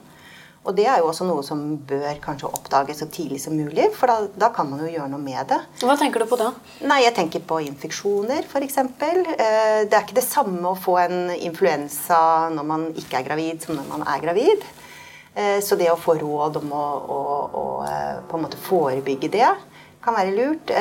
Og 0.62 0.76
det 0.78 0.84
er 0.86 1.00
jo 1.02 1.08
også 1.10 1.26
noe 1.26 1.42
som 1.46 1.62
bør 1.90 2.20
kanskje 2.22 2.50
oppdages 2.54 3.00
så 3.02 3.08
tidlig 3.10 3.40
som 3.42 3.56
mulig, 3.58 3.88
for 3.98 4.12
da, 4.12 4.28
da, 4.44 4.52
kan 4.54 4.68
man 4.70 4.84
jo 4.84 4.92
gjøre 4.92 5.10
noe 5.10 5.22
med 5.22 5.48
det. 5.50 5.58
Hva 5.82 5.96
tenker 5.98 6.22
du 6.22 6.28
på 6.30 6.38
da? 6.38 6.52
Nei, 6.86 7.00
Jeg 7.08 7.16
tenker 7.18 7.42
på 7.50 7.58
infeksjoner, 7.66 8.46
f.eks. 8.46 8.78
Eh, 8.78 9.80
det 9.90 9.98
er 9.98 10.04
ikke 10.04 10.20
det 10.20 10.28
samme 10.28 10.62
å 10.70 10.78
få 10.78 11.00
en 11.02 11.34
influensa 11.34 12.52
når 12.54 12.68
man 12.74 12.86
ikke 12.94 13.18
er 13.18 13.26
gravid, 13.26 13.66
som 13.66 13.80
når 13.80 13.88
man 13.90 14.06
er 14.06 14.22
gravid. 14.22 14.68
Eh, 15.34 15.58
så 15.66 15.80
det 15.80 15.90
å 15.90 15.98
få 15.98 16.20
råd 16.22 16.62
om 16.62 16.78
å, 16.78 16.86
å, 17.18 17.20
å 17.58 17.66
eh, 17.88 18.22
på 18.30 18.38
en 18.38 18.46
måte 18.46 18.62
forebygge 18.62 19.32
det 19.34 19.50
kan 20.02 20.16
være 20.18 20.34
lurt. 20.34 20.72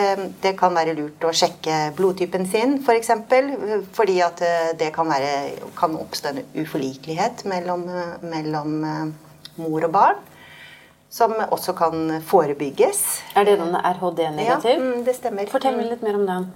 Det 0.40 0.54
kan 0.56 0.72
være 0.72 0.94
lurt 0.96 1.24
å 1.28 1.32
sjekke 1.36 1.90
blodtypen 1.96 2.46
sin, 2.48 2.78
f.eks. 2.78 2.86
For 2.86 2.96
eksempel, 2.96 3.50
fordi 3.96 4.20
at 4.24 4.40
det 4.80 4.92
kan, 4.96 5.08
være, 5.12 5.58
kan 5.76 5.96
oppstå 6.00 6.32
en 6.32 6.46
uforlikelighet 6.56 7.44
mellom, 7.48 7.84
mellom 8.24 8.78
mor 9.60 9.86
og 9.88 9.94
barn. 9.94 10.26
Som 11.10 11.34
også 11.34 11.74
kan 11.74 12.20
forebygges. 12.22 13.00
Er 13.34 13.48
det 13.48 13.56
denne 13.58 13.80
RHD-negativ? 13.82 14.76
Ja, 14.76 14.82
mm, 14.82 15.04
det 15.06 15.16
stemmer. 15.16 15.48
Fortell 15.50 15.74
meg 15.78 15.90
litt 15.90 16.04
mer 16.06 16.18
om 16.20 16.26
den. 16.28 16.50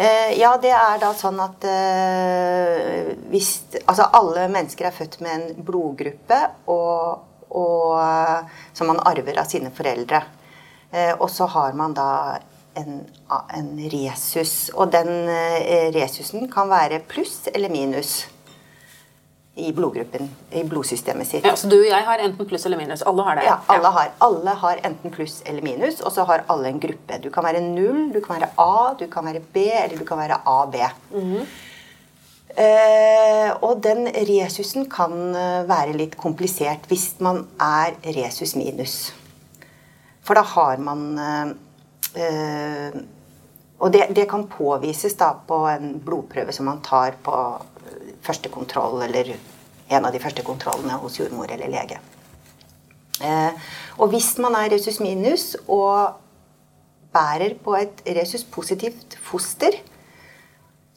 Eh, 0.00 0.38
ja, 0.40 0.54
det 0.58 0.72
er 0.74 0.98
da 1.02 1.10
sånn 1.14 1.38
at 1.42 1.64
eh, 1.68 3.10
hvis 3.28 3.50
Altså 3.82 4.06
alle 4.16 4.46
mennesker 4.48 4.88
er 4.88 4.94
født 4.96 5.18
med 5.20 5.34
en 5.34 5.64
blodgruppe 5.66 6.38
og, 6.72 7.26
og, 7.50 8.54
som 8.72 8.88
man 8.90 9.02
arver 9.10 9.42
av 9.42 9.50
sine 9.50 9.72
foreldre. 9.74 10.22
Eh, 10.90 11.12
og 11.18 11.28
så 11.30 11.46
har 11.52 11.76
man 11.78 11.94
da 11.94 12.10
en, 12.80 13.02
en 13.28 13.70
resus. 13.92 14.70
Og 14.74 14.90
den 14.94 15.10
eh, 15.28 15.90
resusen 15.94 16.48
kan 16.52 16.70
være 16.70 17.02
pluss 17.10 17.44
eller 17.52 17.72
minus 17.72 18.24
i 19.60 19.72
blodgruppen, 19.76 20.28
i 20.50 20.64
blodsystemet 20.64 21.28
sitt. 21.28 21.46
Ja, 21.46 21.54
Så 21.56 21.68
du 21.70 21.76
og 21.78 21.88
jeg 21.88 22.06
har 22.06 22.22
enten 22.24 22.48
pluss 22.48 22.66
eller 22.68 22.80
minus? 22.80 23.02
Alle 23.06 23.26
har 23.26 23.40
det? 23.40 23.46
Ja, 23.48 23.58
alle, 23.74 23.94
Har, 23.96 24.12
alle 24.26 24.54
har 24.62 24.84
enten 24.88 25.14
pluss 25.14 25.40
eller 25.46 25.62
minus, 25.62 26.00
og 26.00 26.12
så 26.12 26.24
har 26.28 26.44
alle 26.48 26.72
en 26.72 26.80
gruppe. 26.80 27.18
Du 27.22 27.30
kan 27.30 27.44
være 27.44 27.60
null, 27.64 28.08
du 28.14 28.20
kan 28.24 28.40
være 28.40 28.52
A, 28.58 28.94
du 28.98 29.06
kan 29.12 29.26
være 29.26 29.42
B, 29.52 29.66
eller 29.84 29.98
du 29.98 30.06
kan 30.08 30.18
være 30.18 30.40
AB. 30.46 30.78
Mm. 31.12 31.42
Eh, 32.50 33.50
og 33.62 33.78
den 33.84 34.08
resusen 34.26 34.88
kan 34.90 35.12
eh, 35.38 35.62
være 35.70 35.94
litt 35.94 36.16
komplisert 36.18 36.88
hvis 36.90 37.12
man 37.22 37.44
er 37.62 37.94
resus 38.16 38.56
minus. 38.58 39.12
For 40.26 40.34
da 40.34 40.42
har 40.56 40.82
man 40.82 41.04
eh, 41.18 41.52
eh, 42.24 43.00
Og 43.80 43.92
det, 43.92 44.10
det, 44.12 44.26
kan 44.28 44.42
påvises 44.50 45.14
da 45.16 45.30
på 45.46 45.62
en 45.70 45.94
blodprøve 46.04 46.52
som 46.52 46.66
man 46.68 46.82
tar 46.84 47.14
på 47.24 47.32
første 48.20 48.50
kontroll, 48.52 49.00
eller 49.06 49.30
en 49.90 50.06
av 50.06 50.14
de 50.14 50.22
første 50.22 50.44
kontrollene 50.46 50.98
hos 51.02 51.18
jordmor 51.20 51.50
eller 51.50 51.70
lege. 51.72 52.00
Eh, 53.20 53.70
og 54.00 54.12
hvis 54.14 54.32
man 54.40 54.56
er 54.56 54.70
resus 54.72 55.00
minus 55.02 55.52
og 55.66 56.16
bærer 57.12 57.56
på 57.60 57.74
et 57.76 58.02
resus 58.16 58.44
positivt 58.46 59.18
foster, 59.26 59.76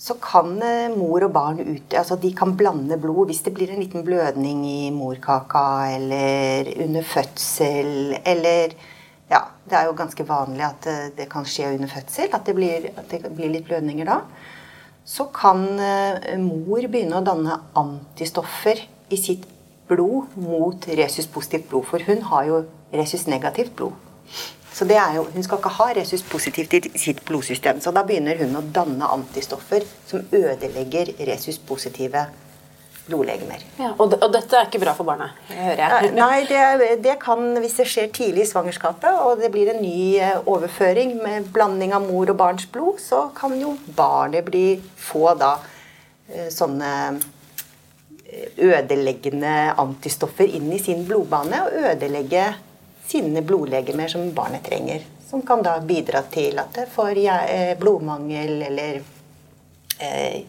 så 0.04 0.16
kan 0.20 0.56
eh, 0.64 0.94
mor 0.94 1.24
og 1.24 1.34
barn 1.36 1.62
ut, 1.64 1.94
altså 1.96 2.18
de 2.20 2.34
kan 2.36 2.56
blande 2.60 2.98
blod 3.00 3.30
hvis 3.32 3.44
det 3.46 3.54
blir 3.56 3.72
en 3.72 3.80
liten 3.80 4.04
blødning 4.04 4.66
i 4.68 4.90
morkaka 4.92 5.66
eller 5.96 6.74
under 6.86 7.14
fødsel 7.16 8.18
eller 8.24 8.76
Ja, 9.32 9.40
det 9.66 9.78
er 9.80 9.88
jo 9.88 9.96
ganske 9.98 10.26
vanlig 10.28 10.66
at 10.68 10.86
eh, 10.92 11.06
det 11.18 11.30
kan 11.32 11.46
skje 11.48 11.72
under 11.74 11.90
fødsel, 11.90 12.28
at 12.36 12.44
det 12.46 12.54
blir, 12.58 12.90
at 12.92 13.08
det 13.10 13.32
blir 13.34 13.50
litt 13.50 13.66
blødninger 13.66 14.06
da. 14.06 14.20
Så 15.06 15.28
kan 15.36 15.66
eh, 15.80 16.38
mor 16.40 16.88
begynne 16.88 17.20
å 17.20 17.26
danne 17.26 17.60
antistoffer 17.80 18.80
i 19.12 19.20
sitt 19.20 19.46
blod 19.90 20.36
mot 20.40 20.88
resus 20.88 21.28
positivt 21.28 21.70
blod. 21.70 21.88
For 21.90 22.08
hun 22.08 22.24
har 22.32 22.48
jo 22.48 22.62
resus 22.94 23.28
negativt 23.28 23.76
blod. 23.76 23.98
Så 24.74 24.88
jo, 24.90 25.28
Hun 25.34 25.44
skal 25.44 25.60
ikke 25.60 25.70
ha 25.70 25.94
resus 25.94 26.24
positivt 26.24 26.74
i 26.74 26.98
sitt 26.98 27.26
blodsystem. 27.26 27.82
Så 27.82 27.92
da 27.92 28.04
begynner 28.04 28.40
hun 28.40 28.56
å 28.56 28.64
danne 28.74 29.06
antistoffer 29.06 29.84
som 30.08 30.26
ødelegger 30.32 31.14
resus 31.28 31.60
positive 31.60 32.26
blodlegemer. 33.08 33.64
Ja, 33.80 33.92
og, 33.98 34.14
og, 34.16 34.30
dette 34.32 34.58
er 34.58 34.70
ikke 34.70 34.82
bra 34.84 34.94
for 34.96 35.08
barnet? 35.08 35.36
hører 35.52 35.82
jeg. 35.82 36.14
Nei, 36.16 36.46
det, 36.48 36.90
det, 37.04 37.18
kan 37.22 37.44
hvis 37.60 37.76
det 37.82 37.88
skjer 37.92 38.10
tidlig 38.16 38.46
i 38.46 38.50
svangerskapet, 38.50 39.20
og 39.26 39.44
det 39.44 39.52
blir 39.54 39.74
en 39.74 39.82
ny 39.84 40.16
eh, 40.24 40.40
overføring 40.50 41.18
med 41.20 41.50
blanding 41.56 41.96
av 41.96 42.06
mor 42.08 42.32
og 42.32 42.40
barns 42.40 42.68
blod, 42.72 43.02
så 43.04 43.26
kan 43.36 43.56
jo 43.60 43.76
barnet 43.98 44.48
bli, 44.48 44.68
få 44.96 45.34
da 45.40 45.58
eh, 46.32 46.48
sånne 46.54 46.94
eh, 47.12 48.62
ødeleggende 48.72 49.74
antistoffer 49.84 50.48
inn 50.48 50.72
i 50.72 50.82
sin 50.82 51.04
blodbane 51.10 51.66
og 51.66 51.92
ødelegge 51.92 52.48
sine 53.08 53.44
blodlegemer 53.46 54.08
som 54.08 54.32
barnet 54.36 54.64
trenger. 54.66 55.04
Som 55.28 55.44
kan 55.44 55.64
da 55.66 55.80
bidra 55.84 56.24
til 56.32 56.60
at 56.62 56.72
det 56.78 56.88
får 56.94 57.20
eh, 57.20 57.76
blodmangel 57.80 58.62
eller 58.70 59.02
eh, 60.00 60.44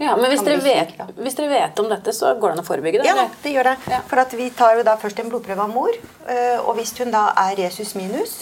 ja, 0.00 0.16
Men 0.18 0.32
hvis 0.32 0.42
dere, 0.42 0.58
vet, 0.64 0.94
hvis 1.20 1.36
dere, 1.38 1.50
vet, 1.52 1.78
om 1.78 1.90
dette, 1.90 2.12
så 2.16 2.32
går 2.34 2.50
det 2.50 2.56
an 2.56 2.62
å 2.64 2.66
forebygge 2.66 3.02
det? 3.02 3.06
Ja, 3.06 3.26
det 3.44 3.52
gjør 3.54 3.68
det. 3.70 3.74
Ja. 3.92 4.00
For 4.08 4.34
vi 4.38 4.48
tar 4.56 4.78
jo 4.78 4.86
da 4.86 4.96
først 4.98 5.20
en 5.22 5.30
blodprøve 5.30 5.66
av 5.68 5.70
mor. 5.70 5.94
Eh, 6.26 6.56
og 6.58 6.74
hvis 6.80 6.94
hun 6.98 7.14
da 7.14 7.28
er 7.44 7.54
resus 7.62 7.94
minus, 7.98 8.34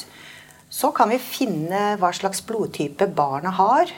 så 0.72 0.88
kan 0.96 1.12
vi 1.12 1.20
finne 1.20 1.98
hva 2.00 2.12
slags 2.16 2.40
blodtype 2.48 3.10
barnet 3.12 3.58
har 3.58 3.92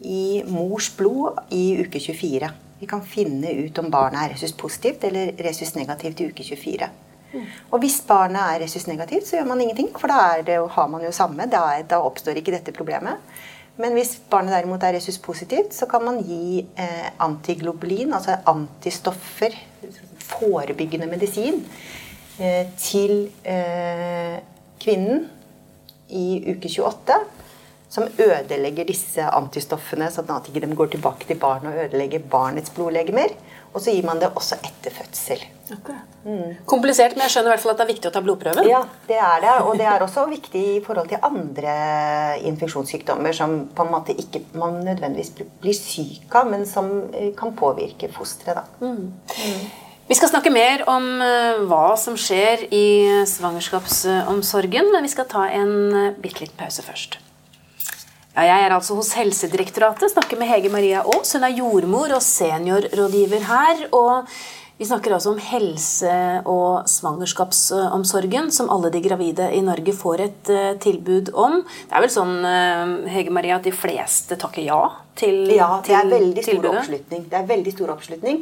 i 0.00 0.40
mors 0.48 0.88
blod 0.96 1.42
i 1.52 1.82
uke 1.82 2.00
24. 2.00 2.48
Vi 2.78 2.88
kan 2.88 3.02
finne 3.02 3.52
ut 3.66 3.78
om 3.82 3.90
barnet 3.92 4.22
er 4.22 4.34
resus 4.36 4.54
positivt 4.56 5.04
eller 5.04 5.34
resus 5.44 5.74
negativt 5.76 6.22
i 6.22 6.30
uke 6.30 6.46
24. 6.46 6.88
Og 7.68 7.82
hvis 7.82 7.98
barnet 8.08 8.40
er 8.40 8.62
resus 8.64 8.86
negativt, 8.88 9.26
så 9.28 9.36
gjør 9.36 9.48
man 9.50 9.60
ingenting. 9.60 9.90
For 9.98 10.08
da 10.08 10.40
det, 10.44 10.56
har 10.74 10.88
man 10.88 11.04
jo 11.04 11.12
samme. 11.12 11.44
Da, 11.52 11.64
da, 11.84 12.00
oppstår 12.00 12.40
ikke 12.40 12.54
dette 12.54 12.72
problemet. 12.72 13.20
Men 13.78 13.94
hvis 13.94 14.16
barnet 14.30 14.56
derimot 14.56 14.82
er 14.82 14.96
resus 14.96 15.20
positivt, 15.22 15.74
så 15.74 15.86
kan 15.90 16.02
man 16.02 16.20
gi 16.26 16.64
eh, 16.78 17.08
antiglobulin, 17.22 18.12
altså 18.14 18.40
antistoffer, 18.50 19.54
forebyggende 20.28 21.06
medisin, 21.06 21.62
eh, 22.42 22.66
til 22.78 23.28
eh, 23.46 24.38
kvinnen 24.82 25.28
i 26.08 26.26
uke 26.50 26.68
28 26.68 27.20
som 27.88 28.04
ødelegger 28.20 28.84
disse 28.88 29.24
antistoffene, 29.24 30.10
sånn 30.12 30.28
at 30.34 30.48
de 30.48 30.60
ikke 30.60 30.76
går 30.76 30.90
tilbake 30.92 31.28
til 31.28 31.38
barnet 31.40 31.72
og 31.72 31.86
ødelegger 31.86 32.26
barnets 32.30 32.72
blodlegemer. 32.76 33.32
Og 33.78 33.84
så 33.84 33.94
gir 33.94 34.02
man 34.02 34.18
det 34.18 34.32
også 34.34 34.56
etter 34.66 34.90
fødsel. 34.90 35.44
Mm. 36.24 36.56
Komplisert, 36.66 37.14
men 37.14 37.28
jeg 37.28 37.36
skjønner 37.36 37.52
i 37.52 37.54
hvert 37.54 37.62
fall 37.62 37.72
at 37.74 37.78
det 37.78 37.84
er 37.84 37.90
viktig 37.92 38.08
å 38.10 38.14
ta 38.16 38.22
blodprøven. 38.24 38.66
Ja, 38.66 38.80
det 39.06 39.20
er 39.22 39.44
det. 39.44 39.52
Og 39.68 39.78
det 39.78 39.86
er 39.86 40.02
også 40.02 40.24
viktig 40.26 40.62
i 40.72 40.80
forhold 40.82 41.12
til 41.12 41.22
andre 41.22 41.74
infeksjonssykdommer 42.50 43.36
som 43.36 43.54
på 43.70 43.86
en 43.86 43.92
måte 43.92 44.16
ikke 44.18 44.42
man 44.58 44.80
nødvendigvis 44.82 45.30
blir 45.62 45.76
syk 45.78 46.34
av, 46.40 46.50
men 46.50 46.66
som 46.66 46.90
eh, 47.12 47.30
kan 47.38 47.54
påvirke 47.54 48.10
fosteret. 48.16 48.66
Mm. 48.82 49.12
Mm. 49.14 49.62
Vi 50.08 50.16
skal 50.18 50.32
snakke 50.32 50.50
mer 50.50 50.82
om 50.90 51.06
eh, 51.22 51.62
hva 51.70 51.92
som 52.00 52.18
skjer 52.18 52.66
i 52.74 52.86
svangerskapsomsorgen, 53.30 54.90
men 54.90 55.06
vi 55.06 55.14
skal 55.14 55.30
ta 55.30 55.46
en 55.52 55.74
eh, 55.92 56.12
bitte 56.18 56.48
liten 56.48 56.58
pause 56.58 56.82
først. 56.82 57.20
Ja, 58.38 58.44
jeg 58.46 58.68
er 58.68 58.70
altså 58.70 58.94
hos 58.94 59.08
Helsedirektoratet, 59.18 60.12
snakker 60.12 60.38
med 60.38 60.46
Hege 60.46 60.70
Maria 60.70 61.00
Aas. 61.02 61.32
Hun 61.34 61.42
er 61.42 61.56
jordmor 61.58 62.12
og 62.14 62.20
seniorrådgiver 62.22 63.42
her. 63.48 63.80
og 63.90 64.28
vi 64.78 64.86
snakker 64.86 65.10
altså 65.10 65.32
om 65.32 65.40
helse- 65.42 66.42
og 66.46 66.86
svangerskapsomsorgen, 66.86 68.52
som 68.54 68.70
alle 68.70 68.92
de 68.94 69.00
gravide 69.02 69.48
i 69.50 69.58
Norge 69.60 69.90
får 69.92 70.22
et 70.22 70.52
uh, 70.54 70.78
tilbud 70.78 71.32
om. 71.34 71.64
Det 71.66 71.96
er 71.98 72.04
vel 72.04 72.12
sånn 72.14 72.36
uh, 72.46 73.10
Hege 73.10 73.34
Maria, 73.34 73.56
at 73.58 73.66
de 73.66 73.72
fleste 73.74 74.38
takker 74.38 74.62
ja 74.68 74.84
til 75.18 75.42
tilbudet? 75.50 75.58
Ja, 75.58 75.82
det 75.82 75.98
er 75.98 76.14
veldig 76.14 76.46
stor 76.46 76.52
tilbudet. 76.52 76.76
oppslutning. 76.84 77.26
Det 77.26 77.40
er 77.40 77.50
veldig 77.50 77.74
stor 77.74 77.92
oppslutning. 77.96 78.40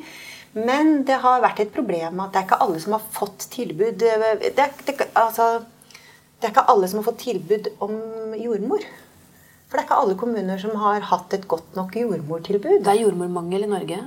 Men 0.60 0.92
det 1.08 1.22
har 1.24 1.40
vært 1.40 1.64
et 1.64 1.72
problem 1.72 2.20
at 2.20 2.36
det 2.36 2.42
er 2.42 2.48
ikke 2.50 2.60
alle 2.68 2.84
som 2.84 2.98
har 2.98 3.08
fått 3.16 3.48
tilbud 3.52 3.96
Det 4.04 4.12
er, 4.12 4.44
det, 4.60 5.08
altså, 5.16 5.48
det 6.36 6.50
er 6.50 6.52
ikke 6.52 6.68
alle 6.68 6.92
som 6.92 7.00
har 7.00 7.08
fått 7.08 7.24
tilbud 7.30 7.72
om 7.80 7.96
jordmor. 8.36 8.84
For 9.76 9.82
det 9.82 9.90
er 9.90 9.90
ikke 9.90 10.04
alle 10.06 10.16
kommuner 10.16 10.60
som 10.60 10.76
har 10.80 11.02
hatt 11.04 11.34
et 11.36 11.42
godt 11.44 11.74
nok 11.76 11.98
jordmortilbud. 12.00 12.78
Det 12.80 12.88
er 12.88 13.02
jordmormangel 13.02 13.66
i 13.66 13.68
Norge? 13.68 13.98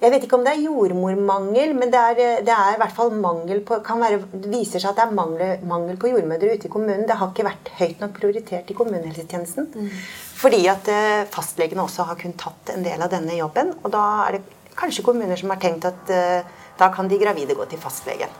Jeg 0.00 0.12
vet 0.12 0.24
ikke 0.24 0.38
om 0.38 0.46
det 0.46 0.54
er 0.54 0.62
jordmormangel, 0.62 1.74
men 1.76 1.92
det 1.92 2.00
er, 2.00 2.40
det 2.46 2.54
er 2.54 2.70
i 2.72 2.78
hvert 2.80 2.94
fall 2.96 3.12
mangel 3.12 3.60
på 3.68 3.76
kan 3.84 4.00
være, 4.00 4.22
Det 4.32 4.48
viser 4.48 4.80
seg 4.80 4.94
at 4.94 5.02
det 5.02 5.04
er 5.04 5.12
mangel, 5.18 5.66
mangel, 5.68 5.98
på 6.00 6.08
jordmødre 6.14 6.54
ute 6.56 6.70
i 6.70 6.72
kommunen. 6.72 7.04
Det 7.04 7.18
har 7.20 7.28
ikke 7.28 7.44
vært 7.44 7.68
høyt 7.76 8.00
nok 8.00 8.16
prioritert 8.16 8.72
i 8.72 8.78
kommunehelsetjenesten. 8.78 9.68
Mm. 9.76 9.92
Fordi 10.40 10.62
at 10.72 10.88
eh, 10.88 11.28
fastlegene 11.36 11.84
også 11.84 12.08
har 12.08 12.16
kunnet 12.22 12.40
tatt 12.40 12.72
en 12.72 12.88
del 12.88 13.04
av 13.04 13.12
denne 13.12 13.36
jobben. 13.36 13.76
Og 13.82 13.92
da 13.92 14.06
er 14.24 14.38
det 14.38 14.72
kanskje 14.80 15.04
kommuner 15.04 15.36
som 15.36 15.52
har 15.52 15.60
tenkt 15.60 15.84
at 15.92 16.08
uh, 16.08 16.64
da 16.80 16.88
kan 16.92 17.08
de 17.08 17.20
gravide 17.20 17.56
gå 17.56 17.68
til 17.68 17.80
fastlegen. 17.80 18.32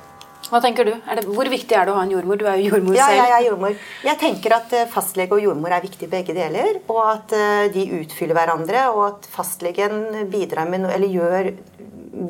Hva 0.53 0.61
tenker 0.65 0.88
du? 0.88 0.93
Det, 0.97 1.25
hvor 1.26 1.49
viktig 1.50 1.76
er 1.76 1.88
det 1.88 1.95
å 1.95 1.99
ha 1.99 2.05
en 2.07 2.15
jordmor? 2.15 2.38
Du 2.41 2.47
er 2.47 2.61
jo 2.61 2.71
jordmor 2.73 2.97
ja, 2.99 3.09
selv. 3.11 3.19
Ja, 3.19 3.26
jeg 3.31 3.37
er 3.37 3.49
jordmor. 3.50 3.76
Jeg 4.07 4.21
tenker 4.23 4.57
at 4.59 4.75
eh, 4.76 4.88
fastlege 4.93 5.37
og 5.37 5.45
jordmor 5.45 5.75
er 5.75 5.85
viktig 5.85 6.09
begge 6.12 6.37
deler. 6.37 6.81
Og 6.93 7.03
at 7.05 7.37
eh, 7.37 7.67
de 7.75 7.87
utfyller 8.00 8.38
hverandre, 8.38 8.87
og 8.95 9.03
at 9.11 9.31
fastlegen 9.33 10.26
bidrar 10.33 10.71
med 10.71 10.88
eller 10.91 11.11
gjør 11.11 11.53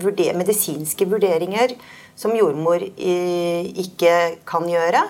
vurder, 0.02 0.34
medisinske 0.34 1.06
vurderinger 1.06 1.76
som 2.18 2.34
jordmor 2.34 2.82
ikke 2.82 4.14
kan 4.48 4.66
gjøre. 4.70 5.04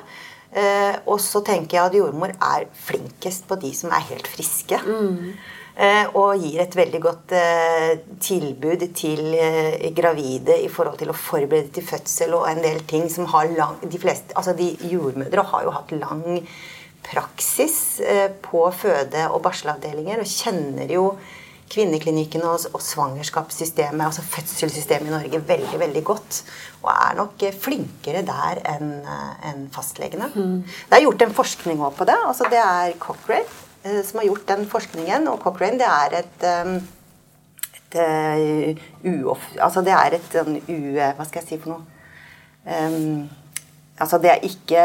Eh, 0.57 0.95
og 1.11 1.19
så 1.21 1.43
tenker 1.45 1.77
jeg 1.77 1.91
at 1.91 1.97
jordmor 1.99 2.33
er 2.33 2.67
flinkest 2.87 3.45
på 3.49 3.59
de 3.61 3.73
som 3.77 3.93
er 3.93 4.05
helt 4.09 4.29
friske. 4.31 4.79
Mm. 4.87 5.35
Eh, 5.77 6.07
og 6.17 6.41
gir 6.41 6.63
et 6.63 6.73
veldig 6.73 6.99
godt 7.05 7.33
eh, 7.37 7.99
tilbud 8.25 8.81
til 8.97 9.35
eh, 9.37 9.91
gravide 9.93 10.55
i 10.65 10.71
forhold 10.73 10.97
til 11.03 11.11
å 11.13 11.17
forberede 11.21 11.69
til 11.77 11.85
fødsel 11.85 12.33
og 12.33 12.47
en 12.49 12.63
del 12.65 12.81
ting 12.89 13.05
som 13.13 13.29
har 13.29 13.51
lang 13.53 13.77
De 13.85 14.01
fleste, 14.01 14.33
altså 14.41 14.55
de 14.57 14.71
jordmødre 14.89 15.45
har 15.51 15.67
jo 15.67 15.75
hatt 15.75 15.93
lang 15.99 16.23
praksis 17.07 18.01
på 18.43 18.63
føde- 18.75 19.29
og 19.29 19.43
barselavdelinger 19.45 20.25
og 20.25 20.33
kjenner 20.33 20.89
jo 20.91 21.05
kvinneklinikkene 21.71 22.49
og, 22.49 22.65
og 22.73 22.83
svangerskapssystemet, 22.83 24.07
altså 24.09 24.25
fødselssystemet 24.27 25.11
i 25.11 25.13
Norge, 25.13 25.43
veldig 25.51 25.83
veldig 25.83 26.03
godt. 26.09 26.41
Og 26.81 26.91
er 26.95 27.21
nok 27.21 27.47
flinkere 27.63 28.25
der 28.27 28.63
enn 28.73 28.91
en 29.05 29.63
fastlegene. 29.75 30.33
Mm. 30.35 30.59
Det 30.65 30.99
er 30.99 31.05
gjort 31.05 31.29
en 31.29 31.39
forskning 31.43 31.85
også 31.85 32.01
på 32.01 32.11
det. 32.11 32.19
altså 32.33 32.51
Det 32.51 32.65
er 32.65 32.99
Cochrane 33.03 33.66
som 34.05 34.21
har 34.21 34.29
gjort 34.29 34.47
den 34.49 34.67
forskningen. 34.71 35.29
Og 35.33 35.41
Cochrane 35.45 35.81
det 35.81 35.89
er 35.89 36.19
et, 36.23 36.47
et 37.77 37.97
et 37.97 38.79
uoff... 39.07 39.45
Altså 39.63 39.83
det 39.87 39.95
er 39.95 40.19
et 40.19 40.37
u... 40.69 40.79
Hva 40.99 41.27
skal 41.27 41.43
jeg 41.43 41.49
si 41.49 41.59
for 41.63 41.77
noe? 41.77 41.85
Um, 42.67 43.29
altså 44.03 44.19
det 44.19 44.33
er 44.33 44.47
ikke 44.49 44.83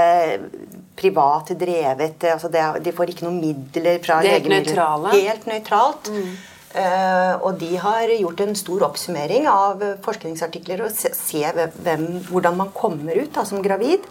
privat 1.00 1.50
drevet 1.58 2.24
altså 2.30 2.52
er- 2.54 2.80
De 2.84 2.94
får 2.94 3.10
ikke 3.10 3.26
noen 3.26 3.40
midler 3.42 3.98
fra 4.04 4.20
De 4.22 4.30
er 4.30 5.32
helt 5.32 5.48
nøytralt. 5.50 6.12
Eh, 6.72 7.34
og 7.44 7.58
de 7.60 7.74
har 7.84 8.08
gjort 8.16 8.40
en 8.46 8.56
stor 8.56 8.86
oppsummering 8.88 9.48
av 9.52 9.82
eh, 9.84 9.98
forskningsartikler 10.06 10.86
og 10.86 10.94
se, 10.96 11.10
se 11.18 11.42
hvem, 11.84 12.06
hvordan 12.30 12.56
man 12.62 12.70
kommer 12.72 13.18
ut 13.20 13.34
da, 13.36 13.44
som 13.44 13.60
gravid. 13.66 14.06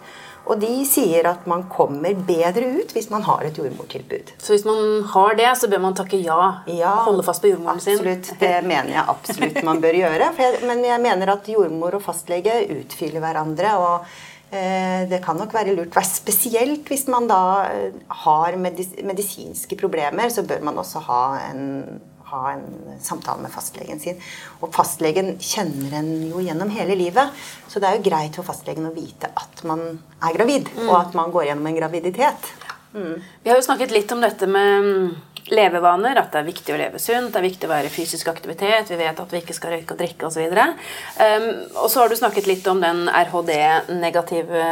Og 0.49 0.57
de 0.59 0.71
sier 0.89 1.27
at 1.29 1.45
man 1.49 1.63
kommer 1.71 2.15
bedre 2.27 2.65
ut 2.79 2.93
hvis 2.95 3.11
man 3.13 3.23
har 3.27 3.45
et 3.45 3.57
jordmortilbud. 3.57 4.33
Så 4.41 4.55
hvis 4.55 4.65
man 4.65 5.03
har 5.13 5.37
det, 5.37 5.51
så 5.59 5.69
bør 5.71 5.83
man 5.85 5.95
takke 5.97 6.19
ja. 6.21 6.39
Ja, 6.71 6.95
Holde 7.05 7.25
fast 7.27 7.43
på 7.43 7.51
jordmoren 7.51 7.81
sin. 7.83 7.99
Absolutt. 7.99 8.33
Det 8.41 8.55
mener 8.65 8.95
jeg 8.95 9.05
absolutt 9.13 9.61
man 9.67 9.81
bør 9.83 9.99
gjøre. 10.01 10.31
Jeg, 10.41 10.65
men 10.67 10.83
jeg 10.87 11.03
mener 11.03 11.35
at 11.35 11.49
jordmor 11.53 11.97
og 11.99 12.05
fastlege 12.05 12.57
utfyller 12.81 13.23
hverandre. 13.23 13.75
og 13.77 14.09
eh, 14.51 15.07
det 15.11 15.21
kan 15.23 15.37
nok 15.39 15.53
være 15.55 15.75
lurt, 15.77 15.95
spesielt 16.09 16.89
hvis 16.89 17.07
man 17.11 17.29
da 17.29 17.41
eh, 17.69 18.01
har 18.25 18.57
medis 18.59 18.95
medisinske 19.05 19.77
problemer, 19.79 20.33
så 20.33 20.43
bør 20.47 20.65
man 20.67 20.81
også 20.81 21.05
ha 21.07 21.23
en, 21.51 22.01
ha 22.31 22.55
en 22.55 22.97
samtale 23.03 23.43
med 23.43 23.53
fastlegen 23.53 24.01
sin. 24.01 24.19
Og 24.61 24.73
fastlegen 24.75 25.35
kjenner 25.43 25.99
en 26.01 26.11
jo 26.29 26.43
gjennom 26.43 26.71
hele 26.73 26.97
livet, 26.99 27.31
så 27.67 27.81
det 27.81 27.89
er 27.89 27.99
jo 27.99 28.07
greit 28.09 28.39
for 28.39 28.47
fastlegen 28.47 28.89
å 28.89 28.95
vite 28.95 29.31
at 29.31 29.63
man 29.67 29.85
er 30.21 30.35
gravid, 30.37 30.71
og 30.87 30.95
at 30.99 31.17
man 31.17 31.33
går 31.33 31.51
gjennom 31.51 31.71
en 31.71 31.79
graviditet. 31.79 32.51
Vi 32.91 33.49
har 33.49 33.55
jo 33.55 33.63
snakket 33.63 33.93
litt 33.95 34.11
om 34.11 34.19
dette 34.23 34.47
med 34.51 34.83
mm, 34.83 35.11
levevaner, 35.51 36.15
at 36.19 36.31
det 36.31 36.39
er 36.41 36.47
viktig 36.47 36.73
å 36.73 36.79
leve 36.79 36.99
sunt, 37.01 37.31
det 37.33 37.39
er 37.41 37.45
viktig 37.45 37.67
å 37.67 37.71
være 37.71 37.89
i 37.89 37.93
fysisk 37.93 38.29
aktivitet, 38.31 38.91
vi 38.91 38.99
vet 38.99 39.19
at 39.19 39.33
vi 39.33 39.41
ikke 39.41 39.55
skal 39.55 39.75
røyke 39.75 39.95
og 39.95 39.99
drikke 39.99 40.29
osv. 40.29 40.45
Um, 40.47 41.47
og 41.83 41.87
så 41.91 42.01
har 42.01 42.11
du 42.11 42.17
snakket 42.19 42.47
litt 42.47 42.67
om 42.71 42.79
den 42.83 43.03
RHD-negative 43.09 44.65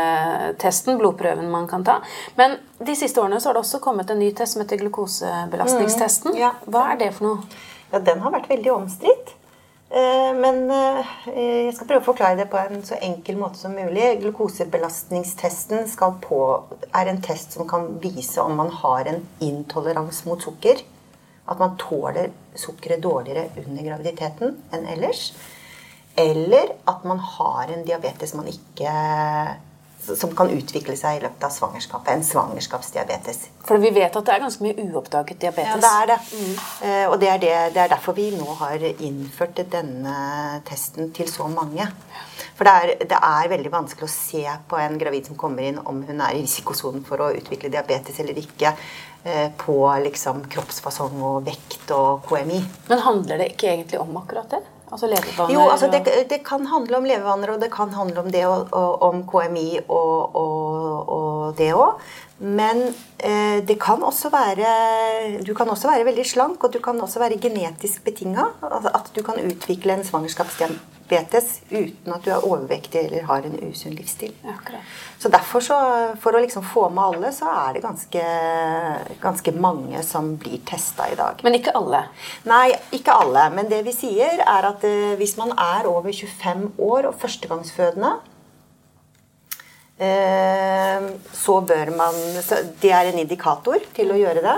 testen, 0.62 1.00
blodprøven 1.02 1.52
man 1.52 1.68
kan 1.72 1.84
ta. 1.88 2.00
Men 2.40 2.58
de 2.80 2.96
siste 2.96 3.22
årene 3.22 3.42
så 3.42 3.52
har 3.52 3.60
det 3.60 3.66
også 3.66 3.82
kommet 3.84 4.12
en 4.14 4.22
ny 4.24 4.32
test 4.36 4.56
som 4.56 4.64
heter 4.64 4.80
glukosebelastningstesten. 4.86 6.32
Mm, 6.36 6.40
ja. 6.40 6.54
Hva 6.70 6.88
er 6.94 7.04
det 7.04 7.12
for 7.18 7.28
noe? 7.28 7.60
Ja, 7.90 8.00
den 8.06 8.24
har 8.24 8.34
vært 8.36 8.50
veldig 8.52 8.72
omstridt. 8.76 9.36
Eh, 9.90 10.34
Men 10.38 10.70
eh, 10.70 11.08
jeg 11.34 11.74
skal 11.74 11.88
prøve 11.90 12.04
å 12.04 12.10
forklare 12.12 12.38
det 12.38 12.50
på 12.52 12.60
en 12.62 12.84
så 12.86 13.00
enkel 13.02 13.40
måte 13.42 13.58
som 13.58 13.74
mulig. 13.74 14.20
Glukosebelastningstesten 14.22 15.90
på, 16.22 16.42
er 16.94 17.10
en 17.10 17.22
test 17.26 17.58
som 17.58 17.68
kan 17.68 18.00
vise 18.02 18.42
om 18.42 18.56
man 18.56 18.70
har 18.70 19.10
en 19.10 19.24
intolerans 19.42 20.26
mot 20.26 20.42
sukker. 20.42 20.84
At 21.50 21.58
man 21.58 21.78
tåler 21.82 22.30
sukkeret 22.54 23.02
dårligere 23.02 23.50
under 23.58 23.88
graviditeten 23.88 24.60
enn 24.72 24.86
ellers. 24.86 25.32
Eller 26.20 26.76
at 26.86 27.06
man 27.08 27.18
har 27.18 27.72
en 27.74 27.86
diabetes 27.88 28.36
man 28.38 28.50
ikke 28.52 28.94
som 30.00 30.32
kan 30.36 30.50
utvikle 30.54 30.96
seg 30.98 31.18
i 31.18 31.24
løpet 31.24 31.44
av 31.46 31.54
svangerskapet. 31.54 32.12
En 32.14 32.24
svangerskapsdiabetes. 32.26 33.42
For 33.68 33.82
vi 33.82 33.92
vet 33.96 34.16
at 34.16 34.26
det 34.26 34.36
er 34.36 34.44
ganske 34.46 34.66
mye 34.66 34.88
uoppdaget 34.88 35.42
diabetes. 35.42 35.76
Ja, 35.76 35.82
det 35.84 35.92
er 35.98 36.10
det. 36.12 36.20
Eh, 36.88 37.06
og 37.10 37.20
det 37.22 37.30
er, 37.34 37.44
det, 37.44 37.54
det 37.76 37.84
er 37.84 37.94
derfor 37.94 38.18
vi 38.18 38.30
nå 38.36 38.48
har 38.62 38.86
innført 38.90 39.62
denne 39.72 40.16
testen 40.68 41.12
til 41.16 41.30
så 41.32 41.50
mange. 41.52 41.90
For 42.60 42.68
det 42.68 42.72
er, 42.76 43.06
det 43.08 43.20
er 43.24 43.52
veldig 43.54 43.72
vanskelig 43.72 44.08
å 44.08 44.12
se 44.12 44.42
på 44.68 44.80
en 44.80 44.98
gravid 45.00 45.30
som 45.30 45.38
kommer 45.40 45.64
inn, 45.68 45.80
om 45.80 46.02
hun 46.08 46.26
er 46.26 46.36
i 46.36 46.42
risikosonen 46.44 47.06
for 47.08 47.22
å 47.24 47.30
utvikle 47.36 47.72
diabetes 47.72 48.20
eller 48.20 48.40
ikke, 48.42 48.74
eh, 49.24 49.48
på 49.60 49.78
liksom 50.04 50.42
kroppsfasong 50.52 51.22
og 51.24 51.46
vekt 51.48 51.94
og 51.96 52.26
KMI. 52.28 52.60
Men 52.90 53.06
handler 53.06 53.40
det 53.40 53.54
ikke 53.54 53.72
egentlig 53.76 54.02
om 54.02 54.18
akkurat 54.20 54.52
det? 54.58 54.64
Altså 54.90 55.10
levevaner 55.10 55.54
Jo, 55.54 55.66
altså 55.70 55.90
det, 55.94 56.02
det 56.30 56.40
kan 56.46 56.66
handle 56.70 56.98
om 56.98 57.06
levevaner, 57.06 57.54
og 57.54 57.62
det 57.62 57.70
kan 57.74 57.94
handle 57.94 58.24
om 58.24 58.32
det 58.34 58.46
og, 58.48 58.72
og, 58.74 59.02
om 59.06 59.22
KMI 59.30 59.68
og, 59.88 60.36
og, 60.36 61.56
det 61.58 61.72
òg. 61.74 62.02
Men 62.40 62.84
eh, 63.18 63.60
det 63.68 63.76
kan 63.82 64.04
også 64.06 64.30
være 64.32 65.42
Du 65.44 65.54
kan 65.58 65.70
også 65.70 65.90
være 65.90 66.06
veldig 66.08 66.26
slank, 66.26 66.64
og 66.64 66.74
du 66.74 66.80
kan 66.84 67.02
også 67.02 67.20
være 67.20 67.40
genetisk 67.42 68.04
betinga. 68.06 68.52
Altså 68.62 68.94
at 68.94 69.12
du 69.16 69.22
kan 69.26 69.42
utvikle 69.44 69.98
en 69.98 70.08
svangerskapsdiabetes 71.10 71.62
uten 71.70 72.14
at 72.14 72.24
du 72.24 72.32
er 72.32 72.46
overvektig 72.46 73.06
eller 73.06 73.24
har 73.24 73.44
en 73.44 73.58
usunn 73.70 73.96
livsstil. 73.96 74.34
Akkurat. 74.44 74.82
Så 75.20 75.30
derfor, 75.30 75.62
så, 75.62 75.78
for 76.22 76.36
å 76.36 76.40
liksom 76.42 76.64
få 76.64 76.90
med 76.90 77.04
alle, 77.04 77.32
så 77.34 77.50
er 77.50 77.74
det 77.74 77.84
ganske, 77.84 78.24
ganske 79.22 79.52
mange 79.52 80.02
som 80.04 80.36
blir 80.38 80.60
testa 80.66 81.10
i 81.10 81.16
dag. 81.16 81.42
Men 81.44 81.56
ikke 81.56 81.76
alle. 81.76 82.06
Nei, 82.46 82.74
ikke 82.92 83.12
alle. 83.14 83.50
Men 83.50 83.70
det 83.70 83.84
vi 83.86 83.94
sier, 83.94 84.40
er 84.40 84.70
at 84.70 84.84
eh, 84.84 85.18
hvis 85.20 85.38
man 85.38 85.52
er 85.58 85.90
over 85.90 86.12
25 86.12 86.80
år 86.80 87.10
og 87.10 87.20
førstegangsfødende 87.20 88.14
eh, 90.00 91.10
så 91.34 91.60
bør 91.62 91.96
man 91.98 92.16
så 92.44 92.64
Det 92.80 92.92
er 92.92 93.10
en 93.10 93.20
indikator 93.20 93.80
til 93.96 94.12
å 94.14 94.20
gjøre 94.20 94.46
det. 94.46 94.58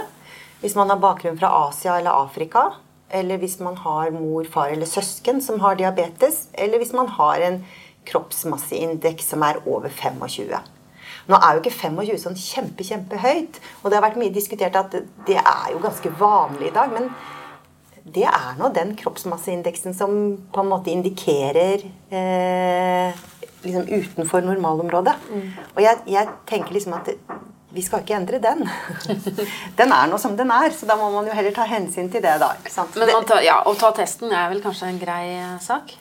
Hvis 0.61 0.77
man 0.77 0.91
har 0.93 1.01
bakgrunn 1.01 1.39
fra 1.39 1.49
Asia 1.65 1.97
eller 1.97 2.13
Afrika, 2.13 2.69
eller 3.13 3.41
hvis 3.41 3.59
man 3.63 3.77
har 3.83 4.11
mor, 4.15 4.45
far 4.51 4.73
eller 4.73 4.89
søsken 4.89 5.41
som 5.43 5.59
har 5.63 5.79
diabetes, 5.79 6.45
eller 6.53 6.81
hvis 6.81 6.93
man 6.97 7.09
har 7.17 7.43
en 7.47 7.59
kroppsmasseindeks 8.07 9.29
som 9.33 9.43
er 9.45 9.61
over 9.65 9.89
25. 9.89 10.55
Nå 11.29 11.37
er 11.37 11.53
jo 11.53 11.61
ikke 11.61 11.75
25 11.75 12.17
sånn 12.23 12.39
kjempe, 12.39 12.85
kjempehøyt, 12.87 13.59
og 13.81 13.91
det 13.91 13.99
har 13.99 14.07
vært 14.07 14.19
mye 14.21 14.33
diskutert 14.33 14.79
at 14.79 14.95
det 15.27 15.37
er 15.37 15.67
jo 15.73 15.83
ganske 15.83 16.13
vanlig 16.19 16.71
i 16.71 16.75
dag. 16.79 16.97
men 16.97 17.11
det 18.01 18.23
er 18.25 18.55
nå 18.57 18.71
den 18.73 18.95
kroppsmasseindeksen 18.97 19.93
som 19.93 20.15
på 20.49 20.63
en 20.63 20.69
måte 20.71 20.89
indikerer 20.89 21.83
eh, 22.09 23.19
liksom 23.61 23.85
utenfor 23.85 24.41
normalområdet. 24.41 25.13
Og 25.75 25.83
jeg, 25.85 25.99
jeg 26.09 26.29
tenker 26.49 26.73
liksom 26.73 26.95
at 26.97 27.11
vi 27.71 27.83
skal 27.85 28.03
ikke 28.03 28.17
endre 28.17 28.39
den. 28.43 28.65
den 29.79 29.95
er 29.95 30.11
nå 30.11 30.19
som 30.19 30.35
den 30.39 30.51
er, 30.51 30.73
så 30.75 30.87
da 30.89 30.97
må 30.99 31.09
man 31.13 31.27
jo 31.29 31.35
heller 31.35 31.55
ta 31.55 31.65
hensyn 31.69 32.11
til 32.11 32.23
det, 32.23 32.37
da. 32.41 32.53
Men 32.99 33.11
man 33.13 33.27
tar, 33.27 33.43
ja, 33.45 33.61
å 33.67 33.75
ta 33.79 33.93
testen 33.95 34.31
er 34.31 34.49
vel 34.51 34.63
kanskje 34.63 34.89
en 34.91 34.99
grei 35.01 35.25
eh, 35.37 35.59
sak? 35.63 35.93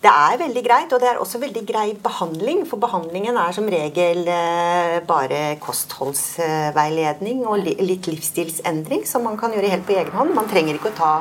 Det 0.00 0.08
er 0.08 0.38
veldig 0.40 0.62
greit, 0.64 0.92
og 0.96 1.00
det 1.02 1.08
er 1.10 1.18
også 1.20 1.38
veldig 1.42 1.62
grei 1.68 1.90
behandling. 2.00 2.62
For 2.68 2.80
behandlingen 2.80 3.36
er 3.36 3.52
som 3.52 3.66
regel 3.68 4.24
eh, 4.32 4.96
bare 5.04 5.58
kostholdsveiledning 5.60 7.42
og 7.44 7.60
litt 7.64 8.08
livsstilsendring 8.08 9.04
som 9.08 9.28
man 9.28 9.36
kan 9.40 9.52
gjøre 9.52 9.72
helt 9.74 9.84
på 9.88 9.96
egen 9.98 10.16
hånd. 10.16 10.32
Man 10.36 10.48
trenger 10.48 10.78
ikke 10.78 10.92
å 10.94 11.00
ta 11.00 11.12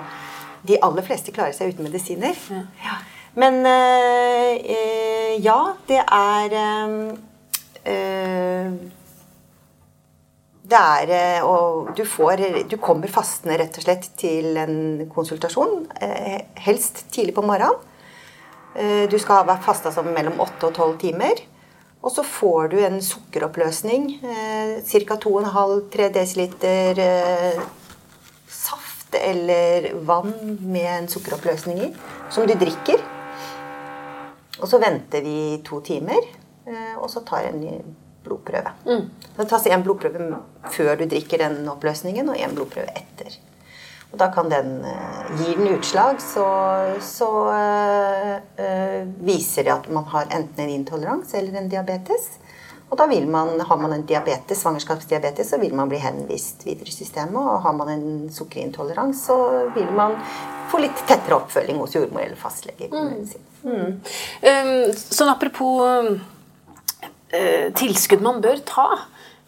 De 0.59 0.75
aller 0.83 1.05
fleste 1.07 1.31
klarer 1.31 1.55
seg 1.55 1.71
uten 1.71 1.85
medisiner. 1.87 2.35
Ja. 2.83 2.97
Men 3.39 3.61
øh, 3.63 4.55
ja, 5.39 5.59
det 5.87 6.01
er 6.03 6.55
øh, 7.87 8.73
det 10.69 10.79
er 11.11 11.43
Og 11.43 11.93
du 11.97 12.03
får 12.05 12.67
Du 12.69 12.77
kommer 12.77 13.11
fastende 13.11 13.57
rett 13.59 13.77
og 13.77 13.83
slett 13.85 14.09
til 14.17 14.57
en 14.57 15.09
konsultasjon. 15.13 15.87
eh, 16.01 16.41
Helst 16.55 17.05
tidlig 17.11 17.35
på 17.35 17.45
morgenen. 17.45 17.79
Eh, 18.75 19.07
Du 19.09 19.17
skal 19.19 19.45
være 19.47 19.63
fasta 19.65 19.91
som 19.91 20.05
mellom 20.05 20.39
8 20.39 20.67
og 20.67 20.73
12 20.73 20.97
timer. 20.99 21.41
Og 22.01 22.11
så 22.11 22.23
får 22.23 22.69
du 22.71 22.77
en 22.79 23.01
sukkeroppløsning. 23.01 24.21
Ca. 24.87 25.15
2,5-3 25.19 26.09
dl 26.15 27.01
saft 28.47 29.15
eller 29.15 29.93
vann 30.05 30.57
med 30.61 30.85
en 31.03 31.07
sukkeroppløsning 31.07 31.79
i, 31.79 31.93
som 32.29 32.47
du 32.47 32.53
drikker. 32.53 33.01
Og 34.59 34.67
så 34.67 34.79
venter 34.79 35.23
vi 35.23 35.61
to 35.65 35.79
timer, 35.81 36.19
eh, 36.67 36.95
og 36.97 37.09
så 37.09 37.23
tar 37.25 37.49
en 37.49 37.59
ny 37.59 37.77
blodprøve. 38.25 38.73
Det 39.37 39.47
tas 39.49 39.67
en 39.69 39.85
blodprøve 39.85 40.41
før 40.73 40.95
du 40.99 41.05
drikker 41.09 41.45
den 41.45 41.61
oppløsningen, 41.71 42.29
og 42.29 42.39
en 42.39 42.57
blodprøve 42.57 42.91
etter. 42.95 43.39
Og 44.09 44.17
da 44.17 44.29
kan 44.33 44.49
den 44.49 44.79
eh, 44.89 45.25
Gir 45.37 45.57
den 45.59 45.75
utslag, 45.75 46.21
så, 46.21 46.45
så 47.05 47.29
eh, 47.53 49.03
viser 49.21 49.67
det 49.67 49.75
at 49.75 49.89
man 49.93 50.07
har 50.09 50.31
enten 50.33 50.65
en 50.65 50.77
intolerans 50.79 51.33
eller 51.37 51.59
en 51.59 51.69
diabetes. 51.69 52.31
Og 52.89 52.97
da 52.97 53.05
vil 53.05 53.27
man, 53.29 53.59
Har 53.61 53.77
man 53.77 53.93
en 53.93 54.05
diabetes, 54.09 54.63
svangerskapsdiabetes, 54.63 55.49
så 55.49 55.59
vil 55.61 55.75
man 55.77 55.91
bli 55.91 55.99
henvist 56.01 56.65
videre 56.65 56.89
i 56.89 56.95
systemet. 56.95 57.37
Og 57.37 57.61
har 57.61 57.75
man 57.77 57.91
en 57.93 58.07
sukkerintolerans, 58.33 59.27
så 59.29 59.37
vil 59.75 59.91
man 59.93 60.17
få 60.71 60.81
litt 60.81 60.97
tettere 61.05 61.37
oppfølging 61.37 61.77
hos 61.81 61.93
jordmor 61.93 62.25
eller 62.25 62.37
fastlege. 62.37 62.89
Mm. 62.89 63.29
Mm. 63.61 63.95
Um, 64.41 64.73
sånn 64.95 65.29
apropos 65.29 66.17
tilskudd 67.77 68.23
man 68.25 68.39
bør 68.41 68.57
ta. 68.65 68.87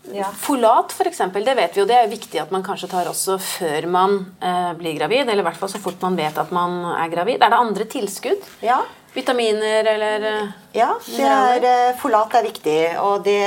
Ja. 0.10 0.32
Folat, 0.34 0.92
f.eks., 0.92 1.18
det 1.18 1.56
vet 1.56 1.76
vi 1.76 1.80
jo. 1.82 1.86
Det 1.90 1.96
er 1.98 2.08
viktig 2.10 2.40
at 2.42 2.52
man 2.54 2.64
kanskje 2.66 2.90
tar 2.92 3.08
også 3.10 3.38
før 3.42 3.86
man 3.92 4.36
eh, 4.42 4.74
blir 4.78 4.94
gravid. 4.98 5.30
Eller 5.30 5.42
i 5.44 5.46
hvert 5.46 5.60
fall 5.60 5.70
så 5.72 5.80
fort 5.82 6.02
man 6.02 6.16
vet 6.18 6.38
at 6.42 6.52
man 6.56 6.72
er 6.96 7.10
gravid. 7.14 7.42
Er 7.42 7.50
det 7.54 7.60
andre 7.60 7.86
tilskudd? 7.90 8.42
Ja. 8.66 8.80
Vitaminer 9.14 9.86
eller 9.92 10.22
eh, 10.30 10.48
Ja, 10.74 10.90
er, 11.20 11.64
eh, 11.68 11.96
folat 12.00 12.34
er 12.40 12.44
viktig, 12.48 12.98
og 13.04 13.24
det 13.26 13.44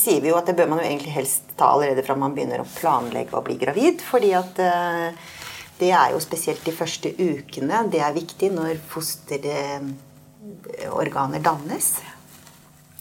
sier 0.00 0.20
vi 0.24 0.28
jo 0.30 0.38
at 0.38 0.46
det 0.48 0.56
bør 0.56 0.68
man 0.72 0.80
jo 0.80 0.88
egentlig 0.88 1.12
helst 1.12 1.42
ta 1.58 1.66
allerede 1.74 2.04
fra 2.06 2.14
man 2.16 2.34
begynner 2.36 2.60
å 2.62 2.72
planlegge 2.78 3.36
å 3.36 3.44
bli 3.44 3.56
gravid. 3.60 4.02
fordi 4.02 4.32
at 4.38 4.58
eh, 4.64 5.08
det 5.78 5.90
er 5.92 6.10
jo 6.14 6.20
spesielt 6.24 6.64
de 6.64 6.72
første 6.72 7.08
ukene. 7.18 7.88
Det 7.92 8.00
er 8.00 8.12
viktig 8.16 8.50
når 8.54 8.74
fosterorganer 8.88 11.40
dannes. 11.44 12.13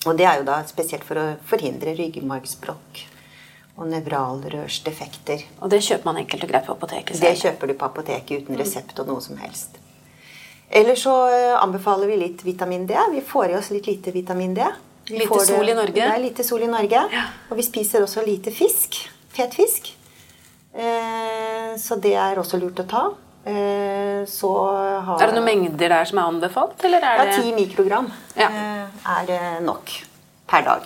Og 0.08 0.18
det 0.20 0.28
er 0.28 0.42
jo 0.42 0.48
da 0.48 0.60
spesielt 0.68 1.06
for 1.08 1.20
å 1.20 1.26
forhindre 1.48 1.96
ryggmargsbrokk 1.98 3.04
og 3.74 3.88
nevralrørsdefekter. 3.90 5.46
Og 5.64 5.72
det 5.74 5.82
kjøper 5.86 6.10
man 6.10 6.20
enkelt 6.22 6.46
og 6.46 6.52
greit 6.52 6.68
på 6.68 6.76
apoteket? 6.76 7.22
Det 7.22 7.34
kjøper 7.40 7.72
du 7.72 7.78
på 7.80 7.88
apoteket 7.88 8.44
uten 8.44 8.60
resept 8.60 9.00
og 9.02 9.10
noe 9.10 9.24
som 9.24 9.40
helst. 9.42 9.80
Eller 10.74 10.98
så 10.98 11.14
eh, 11.30 11.56
anbefaler 11.62 12.10
vi 12.10 12.20
litt 12.22 12.44
vitamin 12.46 12.86
D. 12.90 12.98
Vi 13.14 13.22
får 13.26 13.54
i 13.54 13.58
oss 13.58 13.70
litt 13.74 13.88
lite 13.90 14.14
vitamin 14.14 14.54
D. 14.58 14.66
Vi 15.10 15.20
Lite 15.20 15.40
sol 15.46 15.70
i 15.70 15.76
Norge. 15.76 15.98
Det 15.98 16.06
er 16.08 16.22
lite 16.24 16.46
sol 16.48 16.64
i 16.64 16.70
Norge. 16.70 17.04
Og 17.50 17.60
vi 17.60 17.66
spiser 17.66 18.06
også 18.06 18.24
lite 18.26 18.54
fisk. 18.56 19.02
Fet 19.34 19.54
fisk. 19.58 19.92
Eh, 20.74 21.74
så 21.78 21.98
det 22.02 22.16
er 22.18 22.42
også 22.42 22.58
lurt 22.62 22.82
å 22.82 22.88
ta. 22.90 23.04
Eh, 23.46 24.24
så 24.26 24.50
har 25.04 25.22
Er 25.22 25.28
det 25.28 25.36
noen 25.36 25.46
mengder 25.50 25.90
der 25.92 26.06
som 26.08 26.20
er 26.22 26.30
anbefalt, 26.32 26.84
eller 26.88 27.04
er 27.04 27.26
Ja, 27.26 27.36
ti 27.36 27.52
10 27.52 27.56
mikrogram 27.58 28.12
Ja. 28.38 28.48
eh, 28.48 28.88
er 29.20 29.30
eh, 29.30 29.60
nok 29.62 29.92
per 30.48 30.62
dag. 30.64 30.82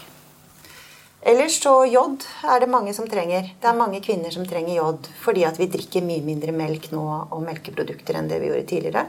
Ellers 1.22 1.60
så 1.60 1.84
jod 1.92 2.24
er 2.44 2.60
det 2.60 2.70
mange 2.70 2.94
som 2.94 3.08
trenger. 3.08 3.52
Det 3.62 3.68
er 3.68 3.78
mange 3.78 4.02
kvinner 4.02 4.32
som 4.32 4.46
trenger 4.46 4.76
jod 4.76 5.08
fordi 5.22 5.44
at 5.46 5.58
vi 5.58 5.68
drikker 5.68 6.02
mye 6.02 6.22
mindre 6.24 6.52
melk 6.52 6.92
nå 6.92 7.28
og 7.32 7.42
melkeprodukter 7.44 8.16
enn 8.16 8.30
det 8.30 8.40
vi 8.42 8.48
gjorde 8.48 8.68
tidligere. 8.68 9.06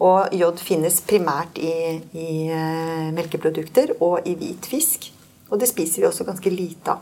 Og 0.00 0.32
jod 0.32 0.58
finnes 0.58 1.00
primært 1.00 1.58
i, 1.58 2.00
i 2.14 2.48
melkeprodukter 3.12 3.96
og 4.00 4.26
i 4.26 4.34
hvit 4.34 4.64
fisk. 4.66 5.10
Og 5.50 5.58
det 5.60 5.68
spiser 5.68 6.02
vi 6.02 6.08
også 6.08 6.24
ganske 6.24 6.50
lite 6.50 6.94
av. 6.94 7.00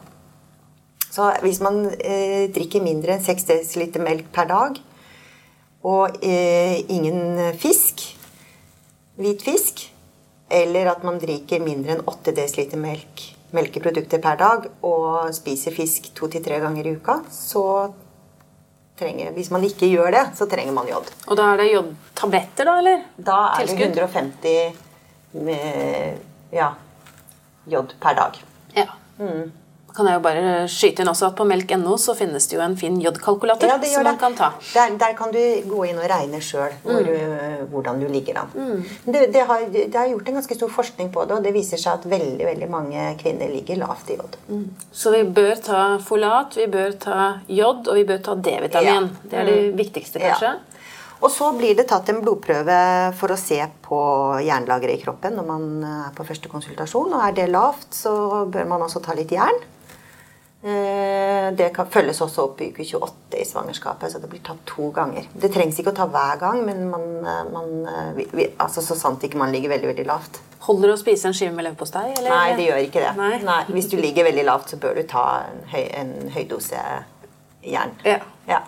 Så 1.11 1.26
hvis 1.42 1.61
man 1.61 1.87
eh, 1.98 2.48
drikker 2.54 2.83
mindre 2.83 3.16
enn 3.16 3.24
6 3.24 3.44
dl 3.44 4.00
melk 4.02 4.30
per 4.33 4.46
dag, 4.50 4.78
og 5.86 6.18
eh, 6.24 6.80
ingen 6.92 7.40
fisk, 7.58 8.02
hvit 9.20 9.42
fisk, 9.44 9.86
eller 10.50 10.90
at 10.92 11.04
man 11.06 11.20
drikker 11.22 11.62
mindre 11.62 11.96
enn 11.96 12.04
8 12.10 12.34
dl 12.36 12.76
melk, 12.80 13.24
melkeprodukter 13.56 14.20
per 14.22 14.38
dag, 14.40 14.68
og 14.86 15.30
spiser 15.34 15.74
fisk 15.74 16.10
to 16.16 16.28
til 16.32 16.44
tre 16.44 16.60
ganger 16.62 16.86
i 16.86 16.94
uka, 16.98 17.20
så 17.32 17.64
trenger 19.00 19.32
Hvis 19.32 19.48
man 19.50 19.64
ikke 19.64 19.88
gjør 19.88 20.10
det, 20.12 20.24
så 20.36 20.44
trenger 20.44 20.74
man 20.76 20.88
jod. 20.90 21.06
Og 21.26 21.38
da 21.38 21.46
er 21.54 21.62
det 21.62 21.70
jodtabletter, 21.70 22.68
da, 22.68 22.74
eller? 22.82 23.06
Da 23.16 23.38
er 23.54 23.64
Tilskudd? 23.64 23.94
det 23.96 24.02
150 24.04 25.40
med, 25.46 26.18
ja, 26.52 26.68
jod 27.72 27.94
per 28.02 28.18
dag. 28.18 28.36
Ja. 28.76 28.84
Kan 29.96 30.07
jeg 30.07 30.18
jo 30.18 30.22
bare 30.24 30.42
skyte 30.70 31.03
inn 31.03 31.11
også 31.11 31.26
at 31.31 31.37
På 31.38 31.44
melk.no 31.48 31.96
så 31.98 32.14
finnes 32.18 32.46
det 32.50 32.57
jo 32.57 32.62
en 32.64 32.76
fin 32.79 32.96
jodkalkulator 33.03 33.68
Ja, 33.68 33.79
som 33.83 34.05
man 34.07 34.14
det. 34.14 34.20
kan 34.20 34.37
ta. 34.38 34.50
Der, 34.74 34.94
der 35.00 35.16
kan 35.18 35.33
du 35.35 35.40
gå 35.66 35.85
inn 35.90 35.98
og 35.98 36.07
regne 36.11 36.40
sjøl 36.44 36.74
hvordan 37.70 38.00
du 38.00 38.07
ligger 38.11 38.42
an. 38.44 38.55
Det, 39.05 39.26
det, 39.35 39.42
har, 39.48 39.66
det 39.72 39.94
har 39.94 40.09
gjort 40.12 40.29
en 40.31 40.38
ganske 40.40 40.55
stor 40.57 40.70
forskning 40.72 41.11
på 41.14 41.24
det, 41.26 41.37
og 41.38 41.44
det 41.44 41.53
viser 41.55 41.81
seg 41.81 41.98
at 41.98 42.07
veldig 42.11 42.46
veldig 42.46 42.68
mange 42.70 43.05
kvinner 43.20 43.50
ligger 43.53 43.81
lavt 43.83 44.11
i 44.14 44.16
jod. 44.18 44.38
Så 44.92 45.12
vi 45.14 45.22
bør 45.24 45.55
ta 45.64 45.83
folat, 46.05 46.57
vi 46.59 46.66
bør 46.70 46.96
ta 47.03 47.18
jod, 47.50 47.87
og 47.88 47.94
vi 47.98 48.05
bør 48.09 48.22
ta 48.24 48.35
D-vitamin. 48.35 49.11
Ja. 49.11 49.31
Det 49.31 49.38
er 49.42 49.48
det 49.50 49.61
viktigste, 49.79 50.22
kanskje. 50.22 50.55
Ja. 50.55 50.66
Og 51.20 51.29
så 51.29 51.50
blir 51.53 51.74
det 51.76 51.85
tatt 51.90 52.09
en 52.09 52.22
blodprøve 52.24 52.76
for 53.18 53.35
å 53.35 53.37
se 53.37 53.59
på 53.85 53.98
jernlageret 54.40 54.96
i 54.96 55.03
kroppen 55.03 55.35
når 55.37 55.44
man 55.50 55.66
er 55.85 56.14
på 56.16 56.24
første 56.24 56.48
konsultasjon. 56.48 57.12
Og 57.12 57.26
er 57.26 57.35
det 57.37 57.50
lavt, 57.53 57.90
så 57.92 58.46
bør 58.48 58.70
man 58.70 58.87
også 58.87 59.03
ta 59.05 59.12
litt 59.18 59.35
jern. 59.37 59.59
Eh, 60.62 61.52
Det 61.56 61.70
kan 61.74 61.88
følges 61.90 62.20
også 62.20 62.44
opp 62.44 62.60
i 62.62 62.68
uke 62.70 62.84
28 62.84 63.38
i 63.40 63.44
svangerskapet, 63.48 64.12
så 64.12 64.20
det 64.22 64.28
blir 64.30 64.42
tatt 64.44 64.60
to 64.68 64.90
ganger. 64.94 65.24
Det 65.32 65.50
trengs 65.52 65.78
ikke 65.80 65.90
å 65.90 65.96
ta 65.96 66.06
hver 66.06 66.38
gang, 66.38 66.60
men 66.66 66.84
man, 66.90 67.06
man, 67.50 67.70
vi, 68.14 68.26
vi, 68.32 68.46
altså 68.60 68.84
så 68.84 68.94
sant 68.94 69.24
ikke 69.26 69.40
man 69.40 69.50
ligger 69.50 69.72
veldig 69.72 69.90
veldig 69.90 70.06
lavt. 70.06 70.40
Holder 70.66 70.92
det 70.92 70.94
å 70.98 71.00
spise 71.00 71.26
en 71.30 71.34
skive 71.34 71.56
med 71.56 71.64
leverpostei? 71.66 72.12
Nei, 72.22 72.52
det 72.58 72.66
gjør 72.68 72.82
ikke 72.84 73.02
det. 73.02 73.14
Nei. 73.48 73.62
Hvis 73.72 73.88
du 73.90 73.96
ligger 73.98 74.28
veldig 74.28 74.44
lavt, 74.44 74.70
så 74.70 74.78
bør 74.78 75.00
du 75.00 75.06
ta 75.08 75.24
en, 75.48 75.64
høy, 75.72 75.82
en 75.96 76.12
høydose 76.36 76.84
jern. 77.64 77.96
Ja. 78.04 78.20
Ja. 78.46 78.60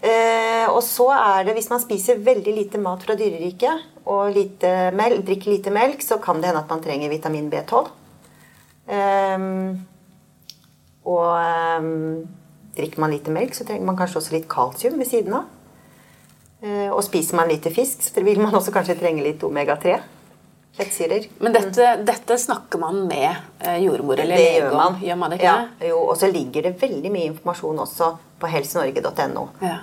Eh, 0.00 0.64
og 0.70 0.80
så 0.86 1.10
er 1.12 1.44
det, 1.44 1.58
hvis 1.58 1.68
man 1.68 1.82
spiser 1.82 2.22
veldig 2.24 2.54
lite 2.56 2.80
mat 2.80 3.02
fra 3.04 3.18
dyreriket 3.20 4.06
og 4.08 4.30
lite 4.32 4.70
melk, 4.96 5.26
drikker 5.26 5.52
lite 5.52 5.74
melk, 5.74 6.00
så 6.06 6.16
kan 6.22 6.40
det 6.40 6.48
hende 6.48 6.62
at 6.62 6.70
man 6.72 6.80
trenger 6.86 7.12
vitamin 7.12 7.50
B12. 7.52 7.90
Ehm, 8.90 9.74
og 11.10 11.82
um, 11.82 12.22
drikker 12.76 13.02
man 13.02 13.14
lite 13.14 13.34
melk, 13.34 13.56
så 13.56 13.66
trenger 13.66 13.88
man 13.88 13.98
kanskje 13.98 14.20
også 14.20 14.36
litt 14.36 14.48
kalsium 14.50 15.00
ved 15.00 15.10
siden 15.10 15.36
av. 15.40 15.50
Uh, 16.60 16.88
og 16.92 17.02
spiser 17.06 17.38
man 17.40 17.50
lite 17.50 17.72
fisk, 17.74 18.04
så 18.04 18.24
vil 18.24 18.40
man 18.40 18.54
også 18.54 18.74
kanskje 18.74 18.98
trenge 19.00 19.24
litt 19.26 19.44
omega-3. 19.46 19.98
Fettsyrer. 20.76 21.26
Men 21.42 21.52
dette, 21.52 21.86
dette 22.06 22.36
snakker 22.38 22.78
man 22.78 23.02
med 23.08 23.26
eh, 23.58 23.80
jordmor 23.82 24.20
eller 24.22 24.38
lege 24.38 24.68
om? 24.70 25.00
Gjør 25.02 25.16
man 25.18 25.32
det 25.32 25.40
ikke 25.40 25.48
ja, 25.50 25.64
jo, 25.90 25.96
og 26.12 26.14
så 26.16 26.28
ligger 26.30 26.68
det 26.68 26.76
veldig 26.78 27.10
mye 27.10 27.30
informasjon 27.32 27.82
også 27.82 28.10
på 28.40 28.50
helsenorge.no 28.52 29.42
Ja. 29.66 29.80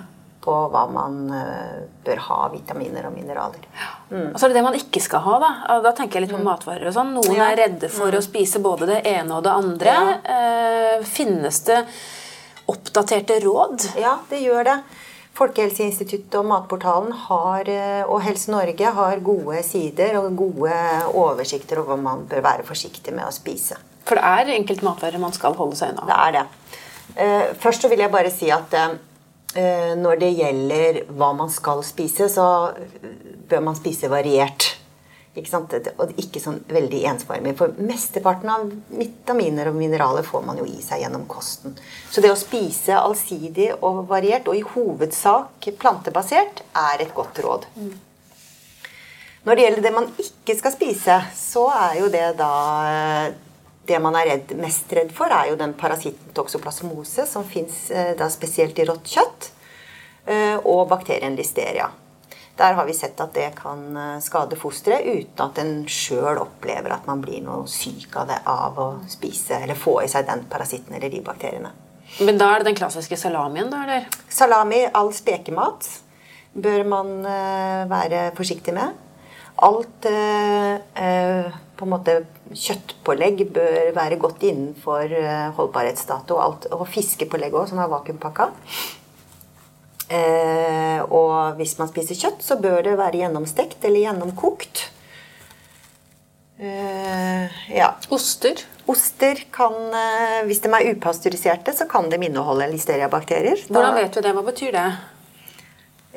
På 0.48 0.54
hva 0.72 0.84
man 0.88 1.16
eh, 1.36 1.80
bør 2.06 2.20
ha 2.24 2.38
vitaminer 2.52 3.04
og 3.08 3.12
mineraler. 3.12 3.66
Og 4.08 4.38
så 4.38 4.46
er 4.46 4.52
det 4.54 4.56
det 4.56 4.64
man 4.64 4.78
ikke 4.78 5.02
skal 5.04 5.20
ha. 5.26 5.34
Da 5.42 5.80
Da 5.84 5.92
tenker 5.92 6.18
jeg 6.18 6.28
litt 6.28 6.36
på 6.36 6.40
matvarer 6.44 6.88
og 6.88 6.94
sånn. 6.96 7.12
Noen 7.16 7.28
Mm. 7.28 7.36
Ja. 7.36 7.44
Mm. 7.44 7.50
er 7.52 7.60
redde 7.62 7.90
for 7.92 8.16
å 8.16 8.22
spise 8.24 8.62
både 8.64 8.88
det 8.88 9.02
ene 9.06 9.36
og 9.36 9.44
det 9.44 9.52
andre. 9.52 9.96
Eh, 10.24 11.04
finnes 11.04 11.60
det 11.68 11.82
oppdaterte 12.68 13.36
råd? 13.44 13.90
Ja, 14.00 14.18
det 14.30 14.40
gjør 14.40 14.64
det. 14.64 14.78
Folkehelseinstituttet 15.38 16.34
og 16.40 16.48
Matportalen 16.50 17.12
har, 17.28 17.68
eh, 17.70 18.02
og 18.08 18.22
Helse 18.24 18.50
Norge 18.50 18.94
har 18.96 19.20
gode 19.20 19.62
sider 19.62 20.16
og 20.18 20.34
gode 20.36 20.72
oversikter 21.14 21.78
over 21.78 21.94
hva 21.94 22.02
man 22.02 22.24
bør 22.26 22.42
være 22.42 22.66
forsiktig 22.66 23.14
med 23.14 23.28
å 23.28 23.32
spise. 23.32 23.76
For 24.04 24.16
det 24.16 24.24
er 24.24 24.54
enkelte 24.56 24.88
matvarer 24.88 25.20
man 25.20 25.36
skal 25.36 25.54
holde 25.54 25.76
seg 25.76 25.94
Det 25.94 26.16
er 26.16 26.32
det. 26.32 26.46
Først 27.60 27.82
så 27.82 27.88
vil 27.88 27.98
jeg 27.98 28.10
bare 28.10 28.30
si 28.30 28.50
at 28.50 28.74
når 29.96 30.20
det 30.20 30.34
gjelder 30.36 30.98
hva 31.16 31.32
man 31.36 31.48
skal 31.52 31.80
spise, 31.86 32.28
så 32.32 32.48
eh, 32.76 33.14
bør 33.48 33.64
man 33.70 33.78
spise 33.78 34.10
variert. 34.12 34.74
Ikke 35.38 35.50
sant? 35.50 35.74
Og 36.02 36.12
ikke 36.18 36.42
sånn 36.42 36.58
veldig 36.68 37.00
ensformig. 37.12 37.54
For 37.58 37.72
mesteparten 37.78 38.50
av 38.52 38.66
vitaminer 38.90 39.70
og 39.70 39.78
mineraler 39.78 40.26
får 40.26 40.44
man 40.44 40.58
jo 40.60 40.66
i 40.68 40.80
seg 40.82 41.04
gjennom 41.04 41.28
kosten. 41.30 41.76
Så 42.10 42.24
det 42.24 42.32
å 42.32 42.38
spise 42.38 42.98
allsidig 42.98 43.70
og 43.78 44.04
variert, 44.10 44.50
og 44.50 44.58
i 44.58 44.66
hovedsak 44.74 45.70
plantebasert, 45.78 46.64
er 46.76 47.04
et 47.04 47.14
godt 47.16 47.40
råd. 47.44 47.68
Når 49.46 49.56
det 49.56 49.64
gjelder 49.64 49.84
det 49.84 49.94
man 49.94 50.08
ikke 50.20 50.58
skal 50.58 50.74
spise, 50.74 51.20
så 51.38 51.68
er 51.72 52.00
jo 52.02 52.08
det 52.12 52.26
da 52.40 52.54
eh, 52.90 53.36
Det 53.88 54.00
man 54.04 54.16
er 54.20 54.28
redd, 54.34 54.56
mest 54.60 54.90
redd 54.92 55.14
for, 55.16 55.32
er 55.32 55.50
jo 55.50 55.60
den 55.60 55.72
parasitten 55.78 56.34
toxoplasmose, 56.36 57.24
som 57.26 57.46
fins 57.48 57.86
spesielt 58.34 58.78
i 58.78 58.84
rått 58.88 59.14
kjøtt, 59.16 59.48
eh, 60.28 60.56
og 60.60 60.88
bakterien 60.90 61.36
listeria. 61.38 61.88
Der 62.58 62.72
har 62.74 62.84
vi 62.84 62.94
sett 62.94 63.20
at 63.22 63.34
det 63.36 63.52
kan 63.58 63.82
eh, 63.96 64.14
skade 64.22 64.56
fosteret 64.58 65.06
uten 65.06 65.44
at 65.44 65.60
en 65.62 65.74
sjøl 65.86 66.40
opplever 66.42 66.90
at 66.90 67.06
man 67.06 67.20
blir 67.22 67.38
noe 67.44 67.68
syk 67.70 68.16
av 68.18 68.32
det 68.32 68.38
av 68.50 68.80
å 68.82 68.88
spise 69.10 69.60
eller 69.62 69.78
få 69.78 70.00
i 70.02 70.08
seg 70.10 70.26
den 70.26 70.42
parasitten 70.50 70.96
eller 70.98 71.12
de 71.12 71.22
bakteriene. 71.22 71.70
Men 72.24 72.40
da 72.40 72.48
er 72.50 72.62
det 72.62 72.72
den 72.72 72.78
klassiske 72.80 73.18
salamien, 73.20 73.68
da, 73.70 73.84
eller? 73.84 74.08
Salami, 74.32 74.80
all 74.96 75.12
spekemat, 75.14 75.86
bør 76.58 76.82
man 76.88 77.14
eh, 77.30 77.84
være 77.90 78.24
forsiktig 78.34 78.74
med. 78.74 78.96
Alt 79.62 80.08
øh, 80.10 80.74
eh, 80.98 81.58
på 81.78 81.86
en 81.86 81.92
måte 81.94 82.14
kjøttpålegg 82.50 83.44
bør 83.54 83.92
være 83.96 84.18
godt 84.20 84.42
innenfor 84.48 85.12
holdbarhetsdato. 85.56 86.34
Og, 86.34 86.42
Alt, 86.44 86.70
og 86.74 86.88
fiskepålegg 86.90 87.54
òg, 87.54 87.68
som 87.70 87.78
er 87.82 87.92
vakuumpakka. 87.92 88.50
Eh, 90.08 91.00
og 91.12 91.58
hvis 91.58 91.74
man 91.80 91.90
spiser 91.90 92.16
kjøtt, 92.16 92.40
så 92.44 92.56
bør 92.60 92.80
det 92.86 92.96
være 92.96 93.20
gjennomstekt 93.20 93.84
eller 93.84 94.06
gjennomkokt. 94.06 94.86
Eh, 96.58 97.58
ja. 97.76 97.92
Oster? 98.10 98.64
Oster 98.88 99.44
kan, 99.52 99.76
eh, 99.92 100.40
hvis 100.48 100.62
de 100.64 100.72
er 100.72 100.94
upasteuriserte, 100.94 101.76
så 101.76 101.86
kan 101.90 102.08
de 102.08 102.16
inneholde 102.16 102.70
listeriabakterier. 102.72 103.68
Hvordan 103.68 104.00
vet 104.00 104.14
du 104.14 104.24
det? 104.24 104.32
Hva 104.32 104.44
betyr 104.48 104.72
det? 104.72 104.88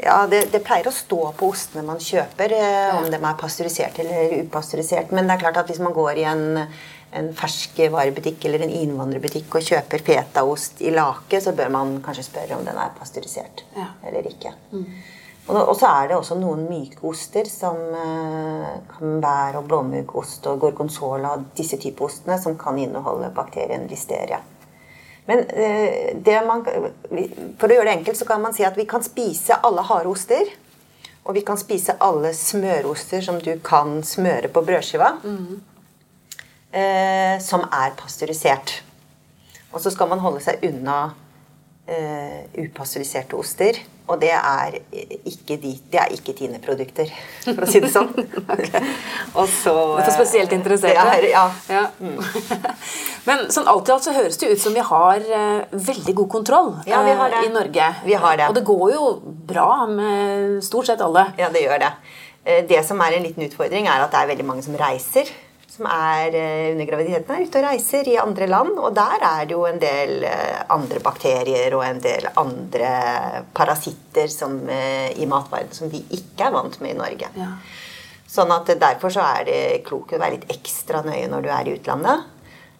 Ja, 0.01 0.23
det, 0.27 0.47
det 0.53 0.63
pleier 0.65 0.87
å 0.89 0.93
stå 0.95 1.19
på 1.37 1.51
ostene 1.53 1.83
man 1.85 1.99
kjøper, 2.01 2.55
eh, 2.57 2.95
om 2.97 3.05
de 3.11 3.19
er 3.19 3.37
pasteurisert 3.37 3.99
eller 4.01 4.33
upasteurisert. 4.41 5.11
Men 5.13 5.27
det 5.29 5.35
er 5.35 5.43
klart 5.43 5.59
at 5.61 5.69
hvis 5.69 5.81
man 5.83 5.93
går 5.93 6.17
i 6.17 6.25
en, 6.25 6.43
en 7.19 7.29
ferskvarebutikk 7.37 8.47
eller 8.49 8.65
en 8.65 8.73
innvandrerbutikk 8.81 9.59
og 9.59 9.67
kjøper 9.67 10.01
fetaost 10.07 10.81
i 10.81 10.93
lake, 10.95 11.41
så 11.45 11.53
bør 11.57 11.69
man 11.75 11.99
kanskje 12.05 12.25
spørre 12.31 12.57
om 12.57 12.65
den 12.65 12.81
er 12.81 12.93
pasteurisert 12.97 13.65
Ja. 13.77 13.91
eller 14.09 14.25
ikke. 14.31 14.55
Og, 15.51 15.57
og 15.57 15.75
så 15.77 15.89
er 15.89 16.09
det 16.09 16.17
også 16.17 16.37
noen 16.39 16.65
myke 16.69 17.03
oster, 17.09 17.45
som 17.49 17.77
eh, 17.97 18.73
camembert 18.95 19.57
og 19.59 19.67
blåmuggost 19.69 20.45
og 20.49 20.59
gorgonzola, 20.65 21.35
disse 21.57 21.77
type 21.81 22.05
ostene, 22.05 22.37
som 22.41 22.57
kan 22.61 22.77
inneholde 22.81 23.29
bakterien 23.35 23.85
listeria. 23.91 24.41
Men 25.29 25.43
eh, 25.53 26.41
man, 26.47 26.63
for 27.59 27.69
å 27.69 27.75
gjøre 27.75 27.87
det 27.89 27.97
enkelt 27.99 28.19
så 28.19 28.27
kan 28.27 28.41
man 28.41 28.55
si 28.57 28.65
at 28.67 28.77
vi 28.77 28.87
kan 28.89 29.03
spise 29.05 29.59
alle 29.63 29.83
harde 29.85 30.09
oster. 30.11 30.49
Og 31.21 31.35
vi 31.37 31.43
kan 31.45 31.59
spise 31.61 31.93
alle 32.01 32.31
smøroster 32.33 33.21
som 33.21 33.37
du 33.43 33.53
kan 33.63 33.99
smøre 34.03 34.49
på 34.49 34.63
brødskiva. 34.65 35.13
eh, 36.71 37.37
som 37.43 37.65
er 37.67 37.93
pasteurisert. 37.99 38.81
Og 39.71 39.81
så 39.83 39.91
skal 39.93 40.09
man 40.11 40.19
holde 40.23 40.41
seg 40.43 40.63
unna 40.67 41.13
eh, 41.87 42.47
upasteuriserte 42.65 43.37
oster. 43.39 43.77
Og 44.11 44.19
det 44.21 44.31
er 44.35 44.77
ikke, 45.23 45.55
de, 45.61 45.71
det 45.91 45.99
er 46.01 46.15
ikke 46.15 46.35
Tine-produkter, 46.35 47.11
for 47.45 47.63
å 47.63 47.69
si 47.69 47.81
det 47.83 47.91
sånn. 47.93 48.09
okay. 48.55 48.81
Og 49.39 49.47
så, 49.47 49.75
det 49.97 50.03
er 50.03 50.07
for 50.09 50.17
spesielt 50.19 50.55
interesserte? 50.55 51.05
Er, 51.15 51.27
ja. 51.31 51.45
ja. 51.71 51.85
Mm. 52.01 52.17
Men 53.27 53.45
sånn 53.53 53.69
alt 53.71 53.87
i 53.87 53.95
alt 53.95 54.07
så 54.07 54.15
høres 54.15 54.39
det 54.41 54.51
ut 54.51 54.63
som 54.63 54.75
vi 54.75 54.83
har 54.85 55.23
uh, 55.29 55.77
veldig 55.91 56.17
god 56.23 56.31
kontroll 56.33 56.73
ja. 56.89 57.03
Uh, 57.05 57.37
i 57.45 57.53
Norge. 57.53 57.91
Vi 58.07 58.17
har 58.25 58.41
det. 58.41 58.49
Og 58.51 58.57
det 58.57 58.65
går 58.67 58.87
jo 58.95 59.13
bra 59.51 59.69
med 59.87 60.59
stort 60.65 60.91
sett 60.91 61.03
alle. 61.05 61.29
Ja, 61.39 61.51
det 61.53 61.63
gjør 61.63 61.81
det. 61.85 61.93
Eh, 62.43 62.65
det 62.67 62.81
som 62.87 62.99
er 63.05 63.17
en 63.17 63.25
liten 63.27 63.45
utfordring, 63.45 63.87
er 63.87 64.03
at 64.03 64.11
det 64.13 64.21
er 64.21 64.33
veldig 64.33 64.47
mange 64.47 64.65
som 64.65 64.77
reiser 64.77 65.29
som 65.71 65.87
er 65.87 66.35
eh, 66.35 66.71
under 66.73 66.87
graviditeten, 66.89 67.35
er 67.35 67.47
ute 67.47 67.61
og 67.61 67.67
reiser 67.69 68.09
i 68.11 68.17
andre 68.19 68.47
land. 68.49 68.73
Og 68.75 68.91
der 68.95 69.23
er 69.23 69.45
det 69.47 69.55
jo 69.55 69.63
en 69.69 69.79
del 69.79 70.25
eh, 70.27 70.63
andre 70.73 70.99
bakterier 71.03 71.77
og 71.77 71.85
en 71.85 72.01
del 72.03 72.27
andre 72.41 72.91
parasitter 73.55 74.27
som, 74.31 74.57
eh, 74.67 75.13
i 75.15 75.29
matverdenen 75.29 75.77
som 75.77 75.91
vi 75.91 76.03
ikke 76.17 76.49
er 76.49 76.57
vant 76.57 76.75
med 76.83 76.95
i 76.95 76.99
Norge. 76.99 77.31
Ja. 77.39 77.53
Sånn 78.31 78.51
at 78.55 78.69
Derfor 78.79 79.11
så 79.11 79.23
er 79.39 79.47
det 79.47 79.63
klokt 79.87 80.13
å 80.15 80.19
være 80.19 80.37
litt 80.37 80.51
ekstra 80.53 81.01
nøye 81.07 81.27
når 81.31 81.47
du 81.47 81.49
er 81.51 81.67
i 81.67 81.73
utlandet. 81.79 82.27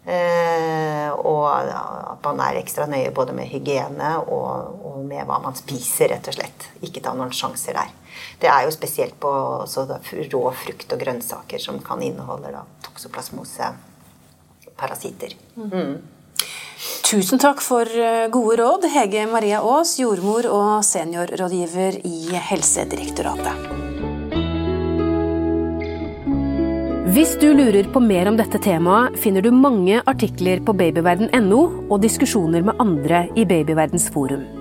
Eh, 0.01 1.09
og 1.13 1.45
at 1.53 2.23
man 2.25 2.39
er 2.41 2.57
ekstra 2.57 2.87
nøye 2.89 3.11
både 3.13 3.35
med 3.37 3.51
hygiene 3.51 4.15
og, 4.23 4.79
og, 4.81 5.01
med 5.05 5.27
hva 5.29 5.37
man 5.43 5.55
spiser, 5.55 6.09
rett 6.11 6.27
og 6.31 6.39
slett. 6.39 6.71
Ikke 6.87 7.03
ta 7.03 7.13
noen 7.15 7.33
sjanser 7.35 7.77
der. 7.77 7.91
Det 8.41 8.49
er 8.49 8.65
jo 8.65 8.73
spesielt 8.73 9.17
på 9.21 9.31
rå 10.33 10.43
frukt 10.63 10.93
og 10.93 11.03
grønnsaker 11.03 11.61
som 11.61 11.79
kan 11.85 12.01
inneholde 12.01 12.53
da, 12.53 12.63
toksoplasmose, 12.87 13.73
parasitter. 14.77 15.35
Mm. 15.55 15.99
Tusen 17.05 17.41
takk 17.41 17.61
for 17.61 17.85
eh, 17.85 18.29
gode 18.33 18.57
råd, 18.61 18.87
Hege 18.93 19.27
Maria 19.29 19.59
Aas, 19.61 19.97
jordmor 19.99 20.47
og 20.49 20.81
seniorrådgiver 20.87 21.99
i 22.07 22.31
Helsedirektoratet. 22.49 23.67
Hvis 27.11 27.33
du 27.41 27.49
lurer 27.51 27.89
på 27.91 27.99
mer 27.99 28.29
om 28.31 28.37
dette 28.39 28.61
temaet, 28.63 29.17
finner 29.19 29.43
du 29.43 29.51
mange 29.51 29.99
artikler 30.07 30.63
på 30.63 30.71
babyverden.no 30.79 31.59
og 31.91 31.99
diskusjoner 32.05 32.63
med 32.63 32.79
andre 32.79 33.25
i 33.35 33.43
Babyverdens 33.43 34.07
forum. 34.15 34.60